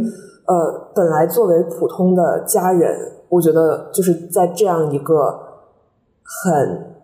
[0.47, 2.97] 呃，本来作为普通的家人，
[3.29, 5.39] 我觉得就是在这样一个
[6.23, 6.95] 很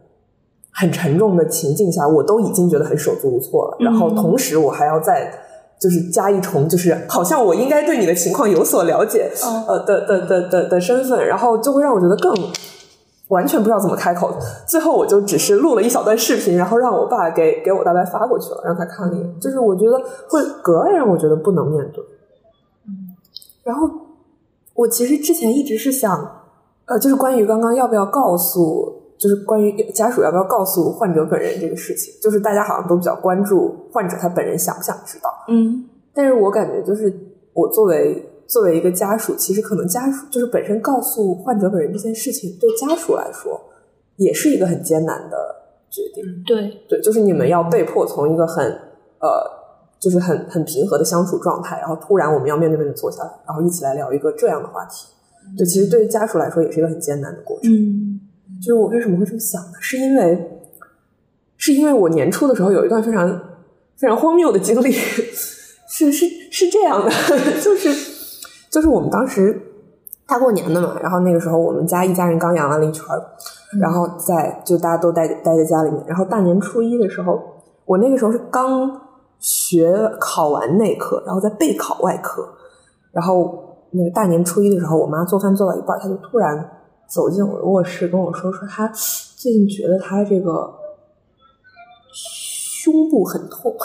[0.72, 3.76] 很沉重的情境下，我都已经觉得很手足无措了。
[3.80, 5.32] 然后同时我还要再。
[5.82, 9.28] 就是加一重，就是好像我应该对你的情况有所了解，
[9.66, 12.32] 呃的的的的的身份，然后就会让我觉得更
[13.32, 14.30] 完全不知道怎么开口。
[14.66, 19.40] 最后我就只是录了一小段视频，然后让我爸给给我大伯发过去了，让他看了一眼。
[19.40, 22.04] 就是我觉得会格外让我觉得不能面对。
[22.86, 23.16] 嗯，
[23.64, 23.88] 然后
[24.74, 26.42] 我其实之前一直是想，
[26.86, 29.00] 呃，就是关于刚刚要不要告诉。
[29.22, 35.30] 就是关于家属要不要告诉患者本人这个事情，就是大家好像都比较关注患者他本人想不想知道。
[35.46, 37.14] 嗯，但是我感觉就是
[37.52, 43.58] 我作为作为一个家属，其实可能家属就是本身告诉患者本人这件事情，对家属来说
[44.16, 45.36] 也是一个很艰难的
[45.88, 46.22] 决定。
[46.44, 48.62] 对对，就是你们要被迫从一个很
[49.20, 49.50] 呃，
[49.98, 55.06] 就是很很平和的相处状态，然后突然我们要面对面的坐下来，然后一起来聊一个这样的话题。
[55.56, 57.72] 对，其实对于家属来说也是一个很艰难的过程。
[57.72, 58.20] 嗯。
[58.60, 59.72] 就是我为什么会这么想呢？
[59.80, 60.60] 是因为，
[61.56, 63.28] 是因为我年初的时候有一段非常
[63.96, 64.92] 非常荒谬的经历，
[65.88, 67.10] 是是是这样的，
[67.60, 68.11] 就是
[68.72, 69.62] 就是我们当时
[70.26, 73.04] 大过年的嘛，然后那个时候我们家一家人刚养完了一圈
[73.80, 77.40] 然后在就大家都待待在家里面，然后大年初一的时候，
[77.84, 79.00] 我那个时候是刚
[79.38, 82.48] 学考完内科，然后在备考外科，
[83.12, 86.78] 然后那个大年初一的时候，我妈做饭做到一半，她就突然。
[87.08, 90.72] 走进我的卧室跟我说说，她最近觉得她这个
[92.10, 93.76] 胸部很痛，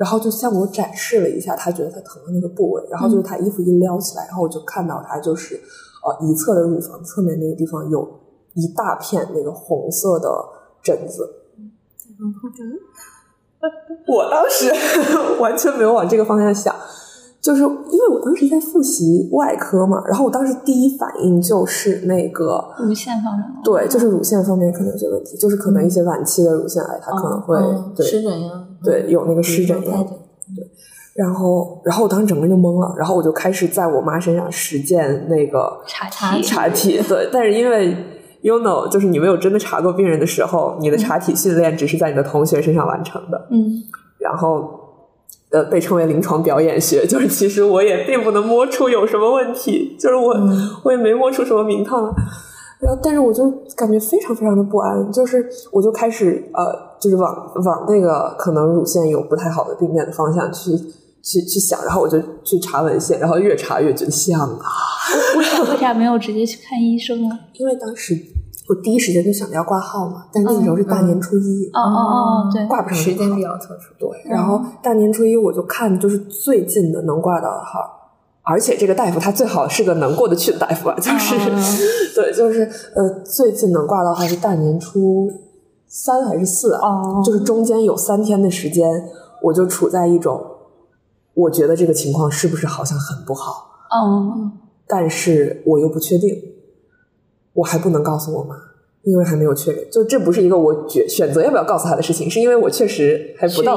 [0.00, 5.56] 然后就向我展示了一下他觉得他疼的那个部位，然后就是他衣服一撩起来，然后我就看到他就是
[6.02, 8.18] 呃一侧的乳房侧面那个地方有
[8.54, 10.30] 一大片那个红色的
[10.82, 11.28] 疹子。
[14.08, 14.72] 我当时
[15.38, 16.74] 完全没有往这个方向想。
[17.40, 17.68] 就是因
[17.98, 27.58] 为我当时在复习外科嘛，然后我当时第一反应就是那个乳腺方面，对，就是乳腺方面可能有些问题，就是可能一些晚期的乳腺癌，它可能会
[27.96, 28.50] 对湿疹呀，
[28.84, 30.04] 对，有那个湿疹呀，
[30.54, 30.66] 对。
[31.14, 37.28] 然后，然后我当时整个人就懵了，然后我就开始在我妈身上实践那个查体，查体，对。
[37.32, 37.96] 但是因为
[38.42, 43.82] you know，就是你没有真的查过病人的时候，你的查体训练只是在你的同学身上完成的，嗯。
[44.18, 44.78] 然后。
[45.50, 50.34] 呃，被称为临床表演学，就是其实我也并不能摸出有什么问题，就是我
[50.84, 52.14] 我也没摸出什么名堂。
[52.78, 60.70] 然后，但是我就感觉非常非常的不安，就是我就开始呃，就是往往那个可能乳腺有不太好的病变的方向去
[61.22, 64.64] 去去想，然后我就去查文献，然后越查越觉得像啊，
[65.36, 67.38] 为啥为啥没有直接去看医生呢？
[67.54, 68.14] 因为当时
[68.70, 71.98] 我第一时间就想着要挂号嘛，但那个时候是大年初一，哦哦
[72.46, 73.92] 哦，对，挂不上时间比较特殊。
[73.98, 77.96] 对，然后大年初一我就看就是最近的能挂到的号。
[78.42, 82.62] 而且这个大夫他最好是个能过得去的大夫吧， 就是、对，就是
[82.94, 85.30] 呃，最近能挂到还是大年初
[85.86, 86.76] 三还是四
[87.24, 89.04] 就是中间有三天的时间，
[89.42, 90.40] 我就处在一种，
[91.34, 94.52] 我觉得这个情况是不是好像很不好，嗯
[94.88, 96.30] 但是我又不确定，
[97.60, 98.54] 我还不能告诉我妈，
[99.02, 99.84] 因为还没有确认。
[99.90, 103.76] 就这不是一个我决选择要不要告诉她的事情，是因为我确实还不学到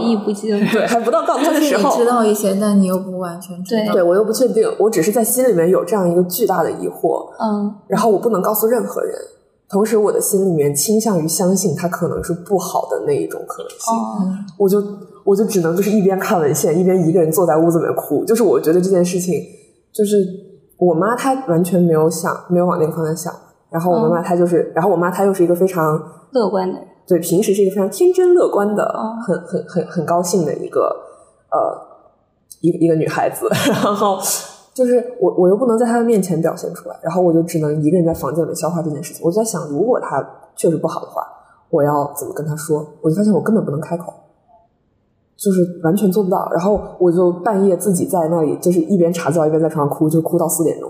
[0.71, 1.97] 对，还不到告诉她的时候。
[1.97, 3.93] 知道一些，但你又不完全知道。
[3.93, 9.13] 对我又不确定，我只是在心里面有这样一个巨大的疑惑，嗯然后我不能告诉任何人。
[9.69, 13.93] 同时，我的心里面倾向于相信它可能是不好的那一种可能性。
[13.93, 14.83] 哦我就
[15.23, 18.23] 我就只能就是一边看文献，一边一个人坐在屋子里面哭。
[18.23, 19.33] 就是我觉得这件事情，
[19.91, 20.15] 就是
[20.77, 23.33] 我妈她完全没有想，没有往那个方向想。
[23.73, 25.99] 然后我妈妈她就是，然后我妈她又是一个非常
[26.31, 30.81] 乐观的人，对，平时是一个非常天真乐观的，哦很很很很高兴的一个
[31.51, 31.57] 呃
[32.61, 34.17] 一个一个女孩子， 然后
[34.73, 39.25] 就是我我又不能在她的面前表现出来，然后我就只能一个人在房间里面消化这件事情。
[39.25, 40.23] 我就在想，如果她
[40.55, 41.23] 确实不好的话，
[41.71, 42.85] 我要怎么跟她说？
[43.01, 44.13] 我就发现我根本不能开口。
[45.35, 50.89] 就是完全做不到，然后我就半夜自己在那里，就是一边查资料一边在床上哭，就哭到四点钟。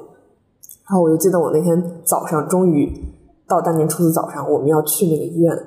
[0.88, 2.92] 然后我就记得我那天早上终于
[3.48, 5.58] 到大年初四早上，我们要去那个医院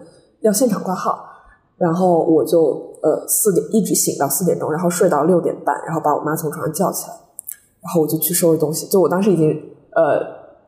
[0.41, 1.25] 要现场挂号，
[1.79, 7.15] 然后我就呃四点一直醒到四点钟，然后睡到六点半，然后把我妈从床上叫起来，
[7.83, 8.87] 然后我就去收拾东西。
[8.89, 9.51] 就我当时已经
[9.95, 10.21] 呃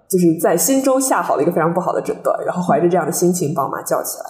[0.08, 4.24] 就是在心中下好了一个非常不好的诊断，然后怀着这样的心情把我妈叫起来，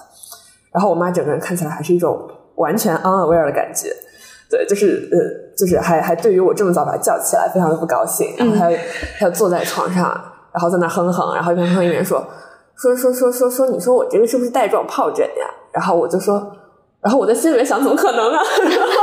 [0.73, 2.19] 然后我妈整个人看起来还是一种
[2.57, 3.95] 完全 unaware 的感觉。
[4.51, 5.19] 对，就是呃，
[5.59, 8.32] 就是还还对于我这么早把他叫起来，非常的不高兴。
[8.36, 8.70] 然后他
[9.18, 10.04] 他坐在床上，
[10.52, 12.24] 然后在那哼哼，然后一边哼一边说
[12.76, 15.46] 说说说说说，你说我这个是不是带状疱疹呀？
[15.72, 16.34] 然后我就说，
[17.00, 18.40] 然后我在心里面想，怎么可能啊？
[18.62, 19.02] 然后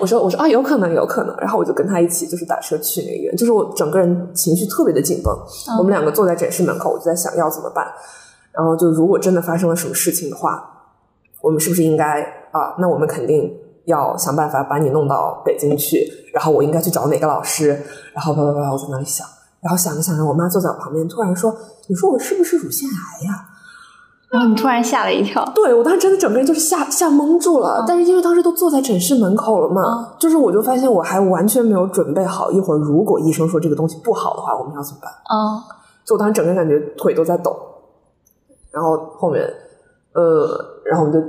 [0.00, 1.36] 我说我说啊，有可能有可能。
[1.36, 5.32] 然后我就跟他一起就是打车去那个医院，就是我整个人情绪特别的紧绷。
[5.78, 7.86] 我们两个坐在诊室门口，我就在想要怎么办。
[8.52, 10.62] 然后就如果真的发生了什么事情的话，
[11.40, 12.74] 我们是不是应该啊？
[12.78, 13.54] 那我们肯定
[13.84, 17.68] 要想办法把你弄到北京去，然后我应该去找哪个老师，
[18.12, 19.26] 然后叭叭叭，我在那里想，
[19.60, 21.54] 然后想着想着，我妈坐在我旁边，突然说
[21.88, 23.44] ：“你说我是不是乳腺癌呀、
[24.30, 27.84] 然后你突然吓了一跳，对我当时真的整个人就是吓吓懵住了，嗯。
[27.86, 35.10] 但是因为当时都坐在诊室门口了嘛，就是我就发现我还完全没有准备好，一会儿如果医生说这个东西不好的话，我们要怎么办？
[35.10, 35.62] 啊
[36.04, 37.56] 就我当时整个人感觉腿都在抖，
[38.72, 39.44] 然后后面，
[40.14, 41.20] 呃，然后我们就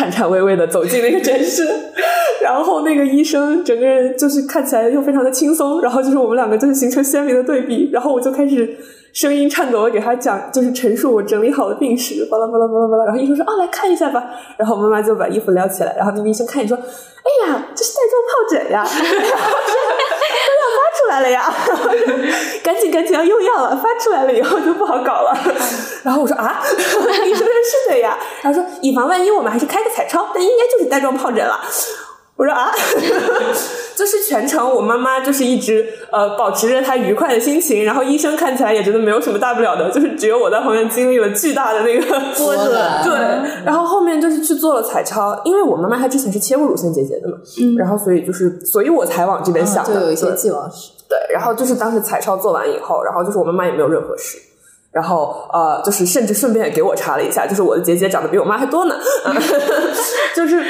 [0.00, 1.62] 颤颤巍巍的走进那个诊室，
[2.42, 8.78] 然后那个医生整个人就是看起来又非常的轻松，然后就是我们两个就是形成鲜明的对比，然后我就开始
[9.12, 16.82] 声音颤抖的给他讲，就是陈述我整理好的病史，巴拉巴拉巴拉巴拉，然后医生说啊来看一下吧，然后妈妈就把衣服撩起来，然后那个医生看你说，哎
[17.46, 18.82] 呀，这是带状疱疹呀，
[21.10, 21.52] 来了呀，
[22.64, 25.36] 赶紧赶紧要用药了，发出来了以后就不好搞了。
[26.02, 28.16] 然后我说啊， 医生说是的呀。
[28.42, 31.60] 然后说以防万一，我们还是开个彩超，但应该就是带状疱疹了。
[32.36, 32.72] 我说啊，
[33.94, 42.72] 就是全程我妈妈就是一直呃保持着她愉快的心情，然后医生看起来也觉得没有什么大不了的，就是只有我在旁边经历了巨大的那个波折。
[43.04, 43.12] 对，
[43.62, 50.92] 然后后面就是去做了彩超，因为我妈妈她之前是切过乳腺结节的嘛，嗯然后所以就是所以我才往这边想的，就有一些对既往史。
[51.10, 54.38] 对，然后就是当时彩超做完以后，然后就是我妈妈也没有任何事，
[54.92, 58.94] 然后呃，就是甚至顺便也给我查了一下，就是我的结节长得比我妈还多呢，
[60.36, 60.62] 就是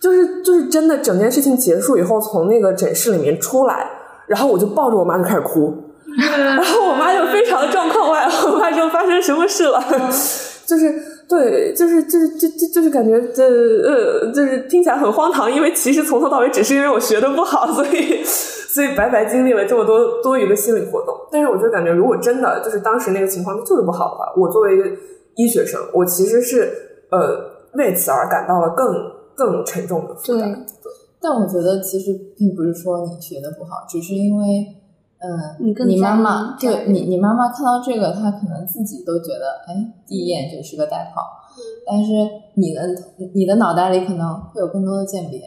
[0.00, 3.90] 就是就是真的，整件事情结束以后，从那个诊室里面出来，
[4.28, 5.76] 然后我就抱着我妈就开始哭，
[6.16, 9.82] 然后我妈就非常的状况外，我妈说发生什么事了，
[10.64, 18.22] 就是对，就是就是就就就是感觉这呃，就是听起来很荒唐，因为其实从头到尾只是因为我学的不好，所以
[18.68, 21.14] 所以白白经历了这么多多余的心理活动。
[21.30, 24.84] 但是我就感觉，如果真的就是当时那个情况就是不好的话，我作为一个
[25.36, 26.70] 医学生，我其实是
[27.10, 27.18] 呃
[27.78, 28.94] 为此而感到了更
[29.34, 30.52] 更沉重的负担。
[30.52, 34.66] 对但我觉得其实并不是说你学的不好，只是因为，
[35.24, 41.22] 嗯，你跟你妈妈对你你妈妈看到这个，她可能自己都觉得，哎，第一眼就是个代泡，
[41.86, 42.12] 但是
[42.54, 42.82] 你的
[43.32, 45.40] 你的脑袋里可能会有更多的鉴别，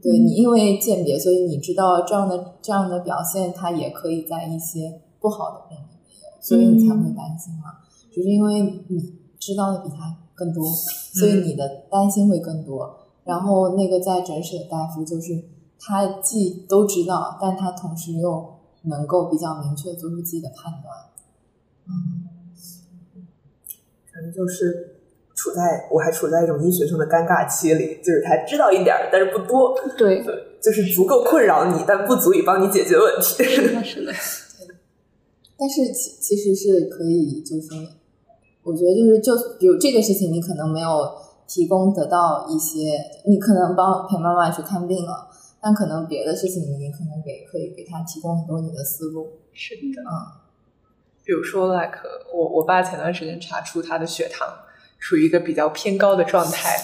[0.00, 7.82] 对你因为鉴别，所以你知道这样的这样的表现，它也可以在一些不好的病里面有，所以你才会担心嘛。
[8.14, 12.96] 就是因为你知道的比他更多，所以你的担心会更多。
[13.24, 15.32] 然后那个在诊室的大夫就是
[15.80, 18.55] 他既都知道，但他同时又
[18.86, 20.94] 能够比较明确做出自己的判断。
[21.88, 22.26] 嗯，
[24.12, 24.96] 反正就是
[25.34, 30.24] 处在我还处在一种医学生的尴尬期里，就是他知道一点儿，但是不多，对，
[30.60, 33.44] 就是足够困扰你，但不足以帮你解决问题。
[33.44, 34.12] 是的，是的。
[35.58, 37.78] 但是其其实是可以，就是说，
[38.62, 40.88] 我觉得就是就比如这个事情，你可能没有
[41.46, 42.92] 提供得到一些，
[43.26, 45.28] 你可能帮陪妈妈去看病了，
[45.66, 49.40] 但可能别的事情你可能给可以给他提供很多你的思路。
[49.52, 50.14] 是的，嗯，
[51.24, 51.98] 比如说，like
[52.32, 54.46] 我我爸前段时间查出他的血糖
[55.00, 56.76] 处于一个比较偏高的状态，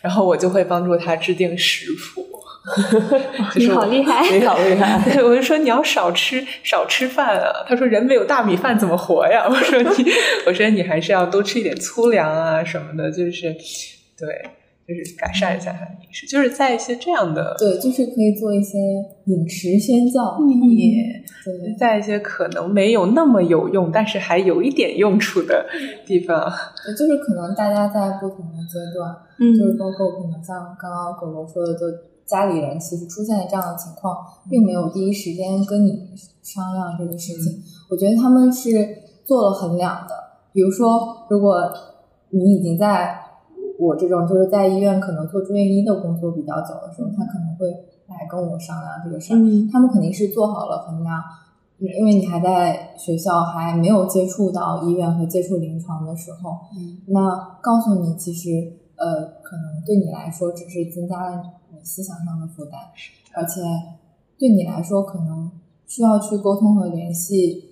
[0.00, 2.26] 然后我就会帮助他制定食谱。
[3.56, 4.98] 你好厉害，你好厉害！
[5.04, 7.64] 对，我就说你要少吃少吃饭啊。
[7.68, 9.44] 他说人没有大米饭怎么活呀？
[9.46, 10.10] 我说你，
[10.46, 13.52] 我说你还是要多吃一点粗粮啊什么的，就是
[14.16, 14.48] 对，
[14.86, 18.78] 就是改善一下他的饮食，就是在一些这样的对，就是可以做一些
[19.26, 20.38] 饮食宣教，
[20.76, 25.66] 也对，在一些可能没有那么有用，但是还有一点用处的
[26.06, 26.50] 地方。
[26.84, 31.86] 对就是可能大家在不同的阶段，嗯就是包括可能像刚刚狗狗说的，就
[32.26, 34.16] 家里人其实出现了这样的情况，
[34.50, 36.10] 并没有第一时间跟你
[36.42, 37.62] 商量这个事情。
[37.90, 38.70] 我觉得他们是
[39.24, 40.14] 做了衡量的。
[40.52, 41.54] 比如说，如果
[42.30, 43.18] 你已经在
[43.82, 47.66] 我这种就是在医院可能做住院医的工作比较久的时候，他可能会
[48.08, 49.36] 来跟我商量这个事儿。
[49.36, 51.20] 嗯他们肯定是做好了衡量，
[51.78, 62.80] 因因为你还在学校，还没有接触到医院和接触临床的时候，嗯那告诉你，其实呃，可能对你来说只是增加了你思想上的负担，
[63.34, 63.60] 而且
[64.38, 65.50] 对你来说可能
[65.86, 67.71] 需要去沟通和联系，呃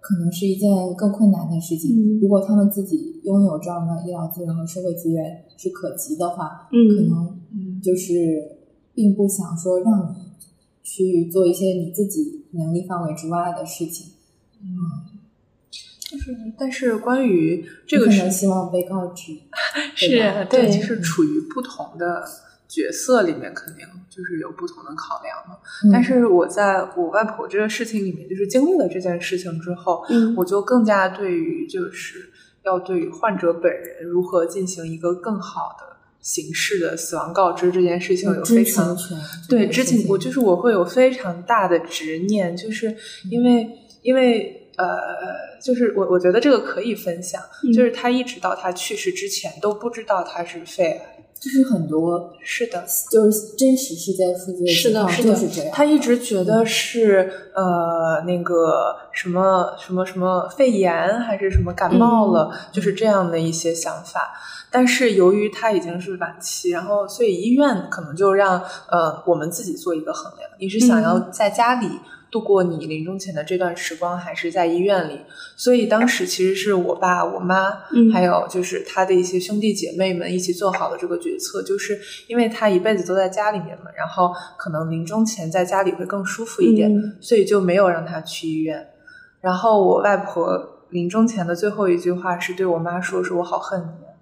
[0.00, 1.96] 可能是一件更困难的事情。
[1.96, 8.58] 嗯如果他们自己拥有这样的医疗资源和社会资源是可及的话，可嗯能嗯就是
[8.94, 10.16] 并不想说让你
[10.82, 14.08] 去做一些你自己能力范围之外的事情。
[16.00, 19.32] 就是，但是关于这个你可是能希望被告知，
[19.94, 22.22] 是对，对就是处于不同的
[22.70, 25.58] 角色里面，肯定就是有不同的考量嘛。
[25.84, 25.90] 嗯。
[25.92, 30.34] 但是我在我外婆这个事情里面，就是经历了这件事情之后，嗯。
[30.36, 32.30] 我就更加对于就是
[32.62, 38.96] 要对于患者本人如何进行一个更好的形式的死亡告知这件事情有非常
[39.48, 42.94] 对知情，这个事情我就是我会有非常大的执念，就是
[43.30, 43.68] 因为
[44.02, 44.86] 因为呃，
[45.62, 47.72] 就是我我觉得这个可以分享，嗯。
[47.72, 55.70] 就是他一直到他去世之前都不知道他是肺癌，就是很多是的，就是真实事件数据是的，是的，就是这样。
[55.72, 64.32] 他一直觉得是呃那个什么什么什么肺炎还是什么感冒了，就是这样的一些想法。
[64.70, 71.88] 但是由于他已经是晚期，然后所以医院可能就让呃我们自己做一个衡量，你是想要在家里。
[72.30, 75.20] 度过你临终前的这段时光，还是在医院里？
[75.56, 88.88] 所以当时其实是我爸、我妈，嗯还有就是他的一些兄弟姐妹们一起做好的这个决策，就是因为他一辈子都在家里面嘛，然后可能临终前在家里会更舒服一点，嗯所以就没有让他去医院。
[89.40, 94.12] 然后我外婆临终前的最后一句话是对我妈说：“是我好恨你啊。”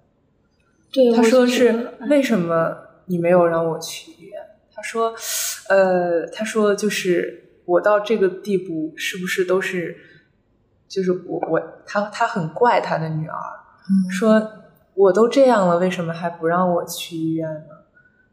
[0.91, 4.41] 对，他说是为什么你没有让我去医院？
[4.73, 5.13] 他说，
[5.67, 9.95] 呃，他说就是我到这个地步是不是都是，
[10.87, 13.35] 就是我我他他很怪他的女儿，
[13.89, 14.51] 嗯说
[14.95, 17.75] 我都这样了，为什么还不让我去医院呢？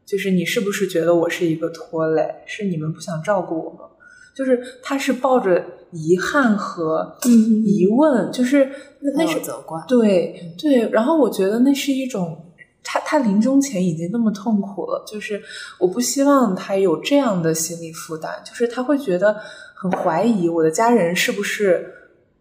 [0.06, 2.42] 就是你是不是觉得我是一个拖累？
[2.46, 3.90] 是你们不想照顾我吗？
[4.34, 7.30] 就是他是抱着遗憾和嗯
[7.64, 8.70] 疑问，就是
[9.00, 12.45] 那那是责怪，对对，然后我觉得那是一种，
[12.86, 15.42] 他他临终前已经那么痛苦了，就是
[15.78, 19.36] 我不希望他有这样的心理负担，就是他会觉得
[19.74, 21.92] 很怀疑我的家人是不是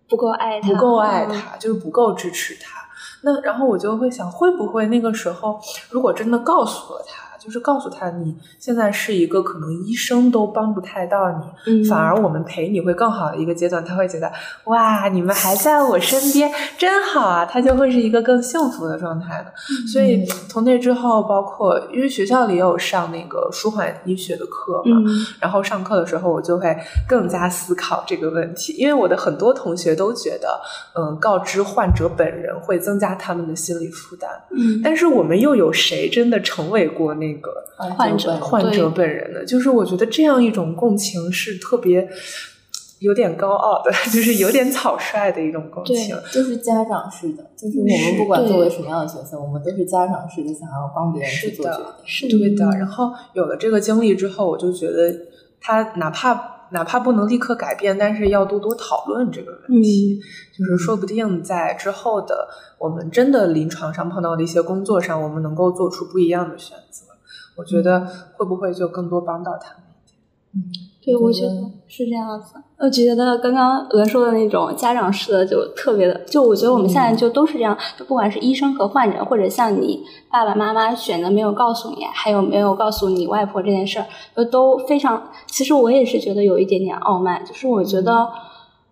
[0.08, 2.80] 不够爱他不够爱嗯他，就是不够支持他。
[3.22, 11.86] 那然后我就会想，会不会那个时候，如果真的告诉了他，就是告诉他你现在是一个可能医生都帮不太到你，嗯。
[11.86, 14.32] 反而我们陪你会更好的一个阶段，他会觉得
[14.64, 19.54] 哇，你们还在我身边，真好啊，他就会是一个更幸福的状态的。
[19.88, 25.26] 所以从那之后，包括因为学校里也有上那个舒缓医学的课嘛，嗯。
[25.40, 26.76] 然后上课的时候我就会
[27.08, 30.60] 更加思考这个问题，因为我的很多同学都觉得，
[30.96, 34.82] 嗯，告知患者本人会增加他们的心理负担，嗯。
[34.84, 37.35] 但是我们又有谁真的成为过那个
[37.98, 39.46] 患者患者本人的？
[39.46, 42.08] 就是我觉得这样一种共情是特别
[43.00, 46.16] 有点高傲的， 就是有点草率的一种共情。
[46.32, 51.86] 就是家长式的，就是我们不管作为什么样的角色，我们都是家长式的，想要帮别人去做决定。
[52.06, 52.66] 是对的。
[52.78, 55.14] 然后有了这个经历之后，我就觉得
[55.62, 56.52] 他哪怕。
[56.72, 60.20] 哪怕不能立刻改变，但是要多多讨论这个问题。
[60.52, 62.48] 就是说不定在之后的
[62.80, 67.06] 我们真的临床上碰到的一些工作上，我们能够做出不一样的选择。
[67.56, 68.06] 我觉得
[68.38, 70.20] 会不会就更多帮到他们一点？
[70.54, 70.92] 嗯。
[71.06, 71.52] 对，我觉得
[71.88, 72.56] 是这样子。
[72.80, 85.30] 我觉得刚刚鹅说的那种家长式的就特别的，就我觉得我们现在就都是这样，就不管是医生和患者，或者像你爸爸妈妈选择没有告诉你，还有没有告诉你外婆这件事儿，就都非常。
[85.46, 88.12] 其实我也是觉得有一点点傲慢，就是我觉得，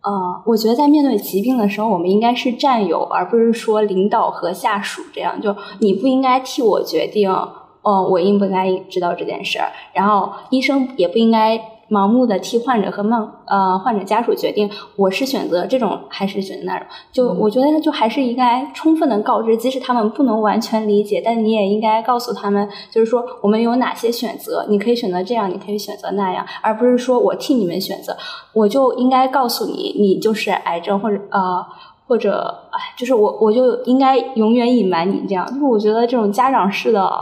[0.03, 5.41] 呃，我觉得在面对疾病的时候，我们应该是战友，而不是说领导和下属这样。
[5.41, 7.35] 就你不应该替我决定，
[7.83, 11.59] 嗯，我应不应该知道这件事儿，然后医生也不应该。
[11.89, 16.87] 盲目的替患者和梦呃患者家属决定，我是选择这种还是选择那种？
[17.11, 28.17] 就我觉得就还是应该充分的告知，即使他们不能完全理解，但你也应该告诉他们，就是说我们有哪些选择，你可以选择这样，你可以选择那样，而不是说我替你们选择，
[28.53, 31.63] 我就应该告诉你，你就是癌症或者呃
[32.07, 35.45] 或者哎，就是我我就应该永远隐瞒你这样。
[35.45, 37.13] 就是我觉得这种家长式的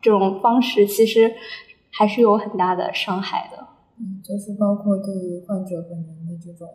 [0.00, 1.32] 这种方式，其实
[1.90, 3.66] 还是有很大的伤害的。
[3.98, 6.68] 嗯，就是包括对于患者本人的这种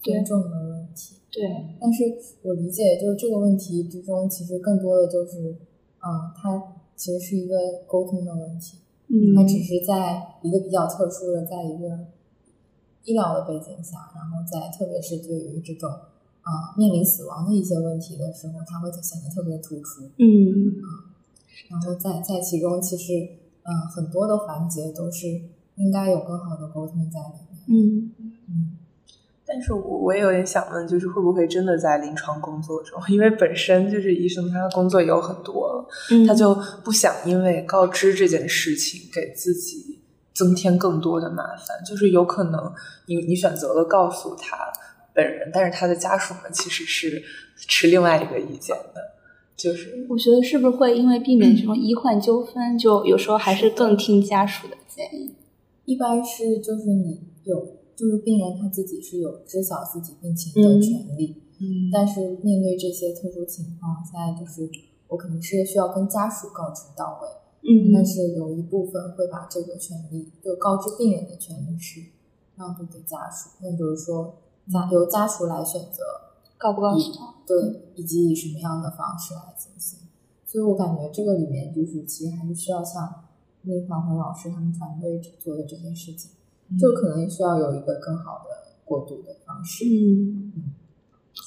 [0.00, 1.16] 尊重的问题。
[1.32, 1.42] 对，
[1.80, 2.04] 但是
[2.42, 5.56] 我理解，就是这个问题之中，其实更多的就是，
[5.98, 6.62] 嗯，它
[6.96, 7.56] 其实是一个
[7.86, 8.78] 沟通的问题。
[9.08, 12.06] 嗯，它只是在一个比较特殊的，在一个
[13.04, 20.04] 医疗的背景下，然后在特别是对于这种啊面临死亡的一些问题的时候，它会显得特别突出。
[20.18, 20.78] 嗯，
[21.68, 23.12] 然后在在其中，其实
[23.62, 25.26] 嗯很多的环节都是。
[25.76, 27.64] 应该有更好的沟通在里面。
[27.66, 28.12] 嗯
[28.50, 28.76] 嗯，
[29.46, 35.88] 但是我我也有点想问，就是会不会真的在临床工作中，因为本身就是医生，他的工作也有很多，
[36.26, 36.54] 他就
[36.84, 40.02] 不想因为告知这件事情给自己
[40.34, 41.82] 增添更多的麻烦。
[41.86, 42.70] 就是有可能
[43.06, 44.58] 你你选择了告诉他
[45.14, 47.22] 本人，但是他的家属们其实是
[47.56, 49.09] 持另外一个意见的。
[49.60, 55.34] 就是我觉得是不是会因为避免这种医患纠纷，就有时候还是更听家属的建议。
[55.84, 64.70] 一般是就是你有就是病人他自己是有知晓自己病情的权利，嗯，但是面对这些特殊情况，现在就是
[65.08, 67.28] 我肯定是需要跟家属告知到位，
[67.68, 72.00] 嗯，但是有一部分会把这个权利就告知病人的权利是
[72.56, 74.36] 让渡给家属，那比如说
[74.72, 76.02] 家由家属来选择
[76.60, 77.10] 告不告诉，
[77.44, 77.56] 对，
[77.96, 79.98] 以及以什么样的方式来进行，
[80.44, 83.24] 所以我感觉这个里面就是其实还是需要像。
[83.62, 86.30] 临床和老师他们团队做的这件事情，
[86.80, 89.84] 就可能需要有一个更好的过渡的方式。
[89.84, 90.72] 嗯，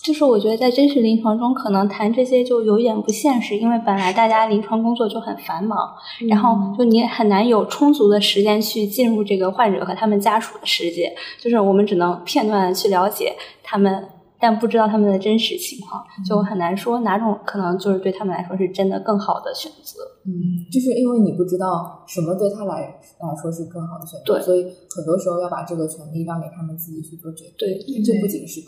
[0.03, 5.95] 就是我觉得在真实临床中，可能谈这些就有点不现实，因为本来大家临床工作就很繁忙，
[6.30, 14.07] 然后就你很难有充足的时间去进入这个患者和他们家属的世界，就是我们只能片段的去了解他们。
[14.44, 20.04] 但不知道他们的真实情况，就很难说哪种可能就是对他们来说是真的更好的选择。
[20.26, 27.56] 嗯，就是因为你不知道什么对他来来说是更好的选择，所以很多时候要把这个权利让给他们自己去做决定。
[27.58, 28.60] 对，这不仅是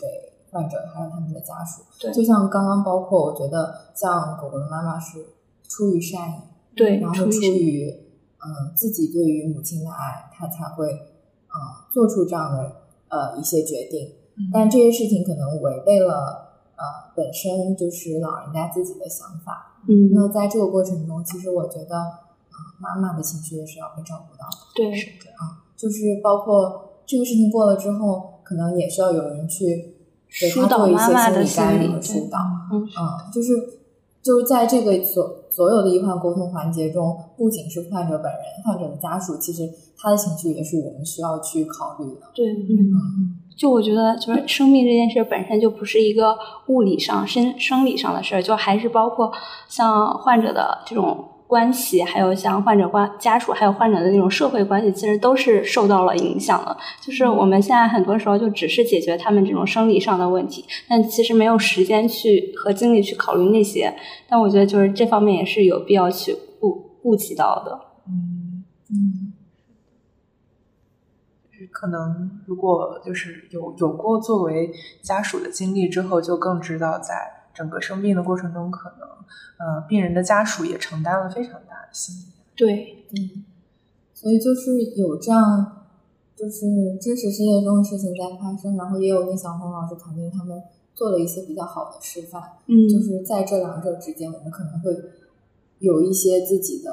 [0.50, 1.82] 患者，还有他们的家属。
[2.00, 5.26] 对，就像刚刚包括我觉得，像狗狗的妈妈是
[5.68, 6.34] 出于善意，
[6.74, 7.84] 对，然后出于
[8.40, 11.56] 嗯自己对于母亲的爱，他才会嗯
[11.92, 12.58] 做出这样的
[13.08, 14.24] 呃一些决定。
[14.52, 16.84] 但这些事情可能违背了呃
[17.14, 19.80] 本身就是老人家自己的想法。
[19.88, 24.56] 嗯，那在这个过程中，其实我觉得啊妈妈的情绪也是要被照顾到的。
[24.74, 29.94] 对，是的啊，就是包括这个事情过了之后，可能也需要有人去
[30.40, 32.38] 给他做一些心理干预和疏导。
[32.72, 32.82] 嗯，
[33.32, 33.52] 就是
[34.20, 42.22] 就是在这个所所有的医患沟通环节中，不仅是患者本人，患者的家属，其实他的情绪也是我们需要去考虑的。
[42.34, 43.35] 对，嗯。
[43.56, 46.36] 就我觉得，就是生命这件事本身就不是一个
[46.66, 49.32] 物理上、生生理上的事儿，就还是包括
[49.66, 56.76] 像患者的这种关系，还有像患者关家属，还有患者的那种社会关系，其实都是受到了影响的。
[57.00, 63.94] 就是我们现在很多时候就只是解决他们这种生理上的问题，但其实没有时间去和精力去考虑那些。
[64.28, 67.80] 但我觉得，就是这方面也是有必要去顾顾及到的。
[68.06, 69.25] 嗯嗯。
[71.72, 77.14] 可能如果就是有有过作为家属的经历之后，就更知道在
[77.54, 79.08] 整个生病的过程中，可能
[79.58, 82.32] 呃病人的家属也承担了非常大的心理。
[82.56, 83.44] 对，嗯，
[84.12, 85.86] 所以就是有这样
[86.34, 86.66] 就是
[87.00, 90.62] 真实世界中的事情在发生，然后也有跟小红老师团队他们
[90.94, 92.42] 做了一些比较好的示范。
[92.66, 94.94] 嗯，就是在这两者之间，我们可能会
[95.78, 96.90] 有一些自己的，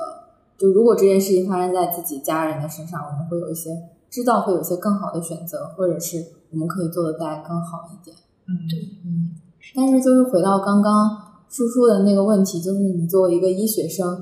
[0.58, 8.16] 就如果这件事情发生在自己家人的身上，我们会有一些知道会有一些更好的选择，或者是我们可以做的再更好一点。
[8.46, 9.34] 嗯，对，嗯。
[9.74, 11.18] 但是就是回到刚刚
[11.50, 14.14] 叔叔的那个问题，就是你作为一个医学生，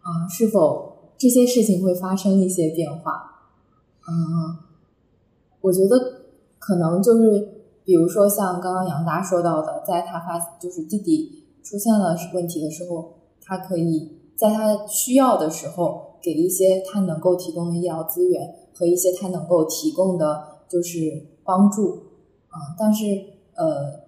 [0.00, 3.12] 啊、是否这些事情会发生一些变化？
[4.08, 4.56] 嗯，
[5.60, 6.22] 我觉得
[6.58, 22.02] 可能就是，比如说像刚刚杨达说到的，在他发就是弟弟出现了问题的时候，他可以在他需要的时候给一些他能够提供的医疗资源和一些他能够提供的就是帮助
[22.48, 23.04] 啊、但是
[23.56, 24.00] 呃，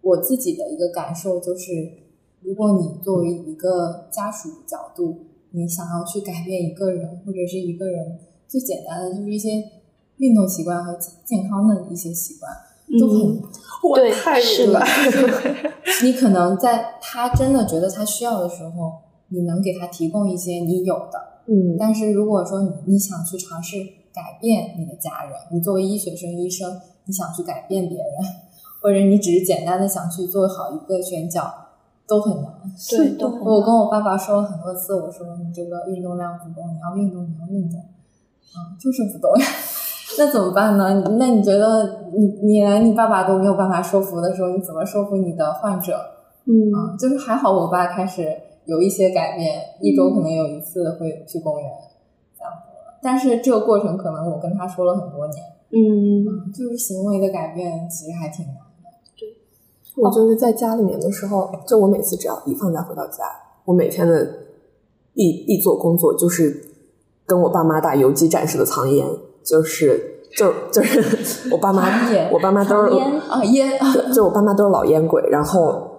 [0.00, 1.72] 我自己的一个感受就是，
[2.40, 9.62] 如果你作为一个家属的角度，你想要去改变一个人或者是一个人，最简单的就是一些
[10.18, 12.52] 运动习惯和健康的一些习惯，
[13.00, 13.42] 都很嗯
[13.94, 15.72] 对我太是明白的
[16.04, 18.92] 你可能在他真的觉得他需要的时候，
[19.30, 21.37] 你能给他提供一些你有的。
[21.48, 23.78] 嗯但是如果说你你想去尝试
[24.12, 28.06] 改变你的家人，你作为医学生医生，你想去改变别人，
[28.82, 31.52] 或者你只是简单的想去做好一个选角，
[32.06, 32.52] 都很难。
[32.90, 39.30] 对， 都很我跟我爸爸说了很多次，我说你这个运动量不够，你要运动，你要运动，嗯，就是不动。
[40.18, 41.00] 那怎么办呢？
[41.18, 45.96] 那你觉得你你连你爸爸都没有办法说服的时候，你怎么说服你的患者？
[46.46, 48.26] 嗯啊，就是还好我爸开始
[48.68, 51.66] 有一些改变，一周可能有一次会去公园
[52.36, 52.68] 这样子。
[53.00, 58.60] 但是这个过程可能我跟他说了很多年，嗯嗯，就是行为的改变其实还挺难的。
[59.96, 63.24] 我就是在家里面的时候，就我每次只要一放假回到家，
[63.64, 64.24] 我每天的
[65.14, 66.62] 必必做工作就是
[67.24, 69.06] 跟我爸妈打游击战士的藏烟，
[69.42, 71.88] 就是就就是 我爸妈，
[72.30, 75.96] 我爸妈都是烟啊烟啊，就我爸妈都是老烟鬼，然后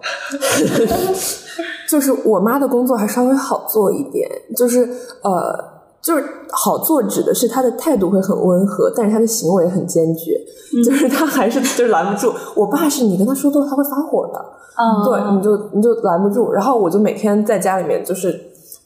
[1.90, 4.88] 就是我妈的工作还稍微好做一点，就是
[5.22, 5.58] 呃，
[6.00, 10.40] 就是好做指的是她的态度会很温和，但是她的行为很坚决，
[10.84, 12.32] 就是她还是 就是拦不住。
[12.54, 14.38] 我爸是你跟他说多了，他会发火的，
[14.78, 16.52] 嗯，对，你就你就拦不住。
[16.52, 18.28] 然后我就每天在家里面就是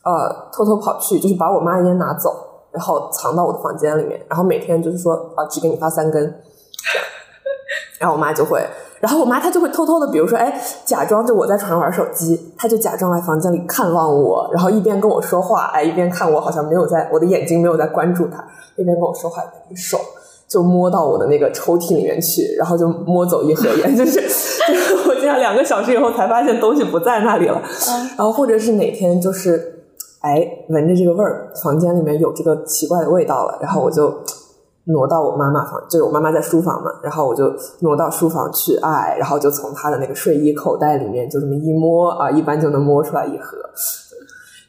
[0.02, 2.34] 呃偷偷跑去，就是把我妈的烟拿走，
[2.72, 6.22] 然后藏到我的房间里面，然后每天就是说啊只给你发三根，
[7.98, 8.66] 然后我妈就会，
[9.00, 18.44] 然后我妈她就会偷偷的，比如说哎假装就我在床上玩手机，她就假装来房间里看望我，然后一边跟我说话，哎一边看我好像没有在我的眼睛没有在关注她，
[18.76, 19.98] 一边跟我说话，一边手。
[20.46, 27.60] 就摸到我的那个抽屉里面去，然后就摸走一盒烟， 就是就是我这样两个小时以后才发现东西不在那里了，
[28.16, 29.82] 然后或者是哪天就是
[30.20, 34.14] 哎闻着这个味儿，房间里面有这个奇怪的味道了，然后我就
[34.86, 43.56] 挪到我妈妈房，就是我妈妈在书房嘛，然后我就挪到书房去，哎，然后就从她的那个睡衣口袋里面就这么一摸啊，一般就能摸出来一盒。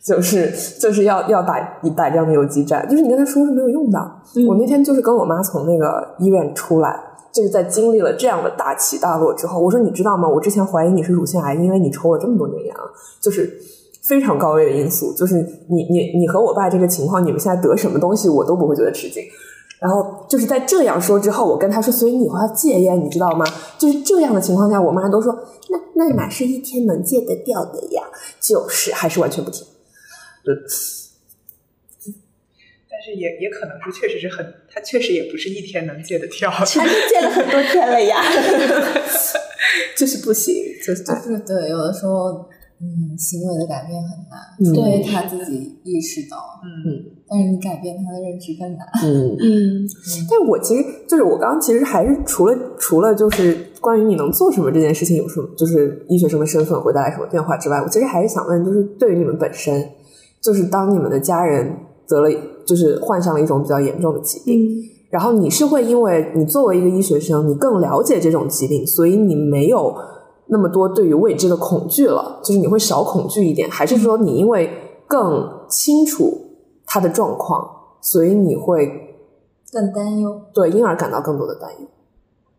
[0.06, 1.60] 就是就是要要打
[1.98, 4.00] 打这样的游击战，就是你跟他说是没有用的。
[4.36, 6.96] 嗯我那天就是跟我妈从那个医院出来，
[7.34, 10.30] 就是在经历了这样的大起大落之后，我说你知道吗？
[10.30, 12.76] 我之前怀疑你是乳腺癌，因为你抽了这么多年烟，
[13.20, 13.52] 就是
[14.04, 15.12] 非常高危的因素。
[15.14, 15.38] 就是
[15.68, 19.24] 你你你和我爸这个情况，你们现在得什么东西，我都不会觉得吃惊。
[19.86, 23.46] 然后就是在这样说之后，我跟他说，所以你以后要戒烟，你知道吗？
[23.78, 25.32] 就是这样的情况下，我妈都说，
[25.70, 28.02] 那那哪是一天能戒得掉的呀？
[28.42, 29.64] 就是还是完全不听。
[32.90, 36.50] 但是也也可能是确实是很，他确实也不是一天能戒得掉。
[36.50, 38.24] 还是戒了很多天了呀，
[39.96, 42.48] 就是不行，就是就是对，有的时候，
[42.82, 44.66] 嗯，行为的改变很难，嗯。
[44.66, 48.86] 除非他自己意识到，嗯，但是你改变他的认知更难。
[49.04, 49.36] 嗯。
[49.40, 49.88] 嗯。
[50.30, 59.92] 但我其实就是我刚刚其实还是除了除了就是关于你能做什么这件事情有什么就是医学生的身份会带来什么变化之外，我其实还是想问，就是对于你们本身，
[60.42, 61.74] 就是当你们的家人
[62.08, 62.30] 得了
[62.66, 64.84] 就是患上了一种比较严重的疾病，嗯。
[65.12, 69.96] 然后你是会因为你作为一个医学生，你更了解这种疾病，所以你没有
[70.48, 74.70] 那么多对于未知的恐惧了，就是你会少恐惧一点，还是说你因为
[75.08, 77.70] 更清楚他的状况，
[78.02, 79.18] 所以你会
[79.72, 81.88] 更担忧，对，因而感到更多的担忧。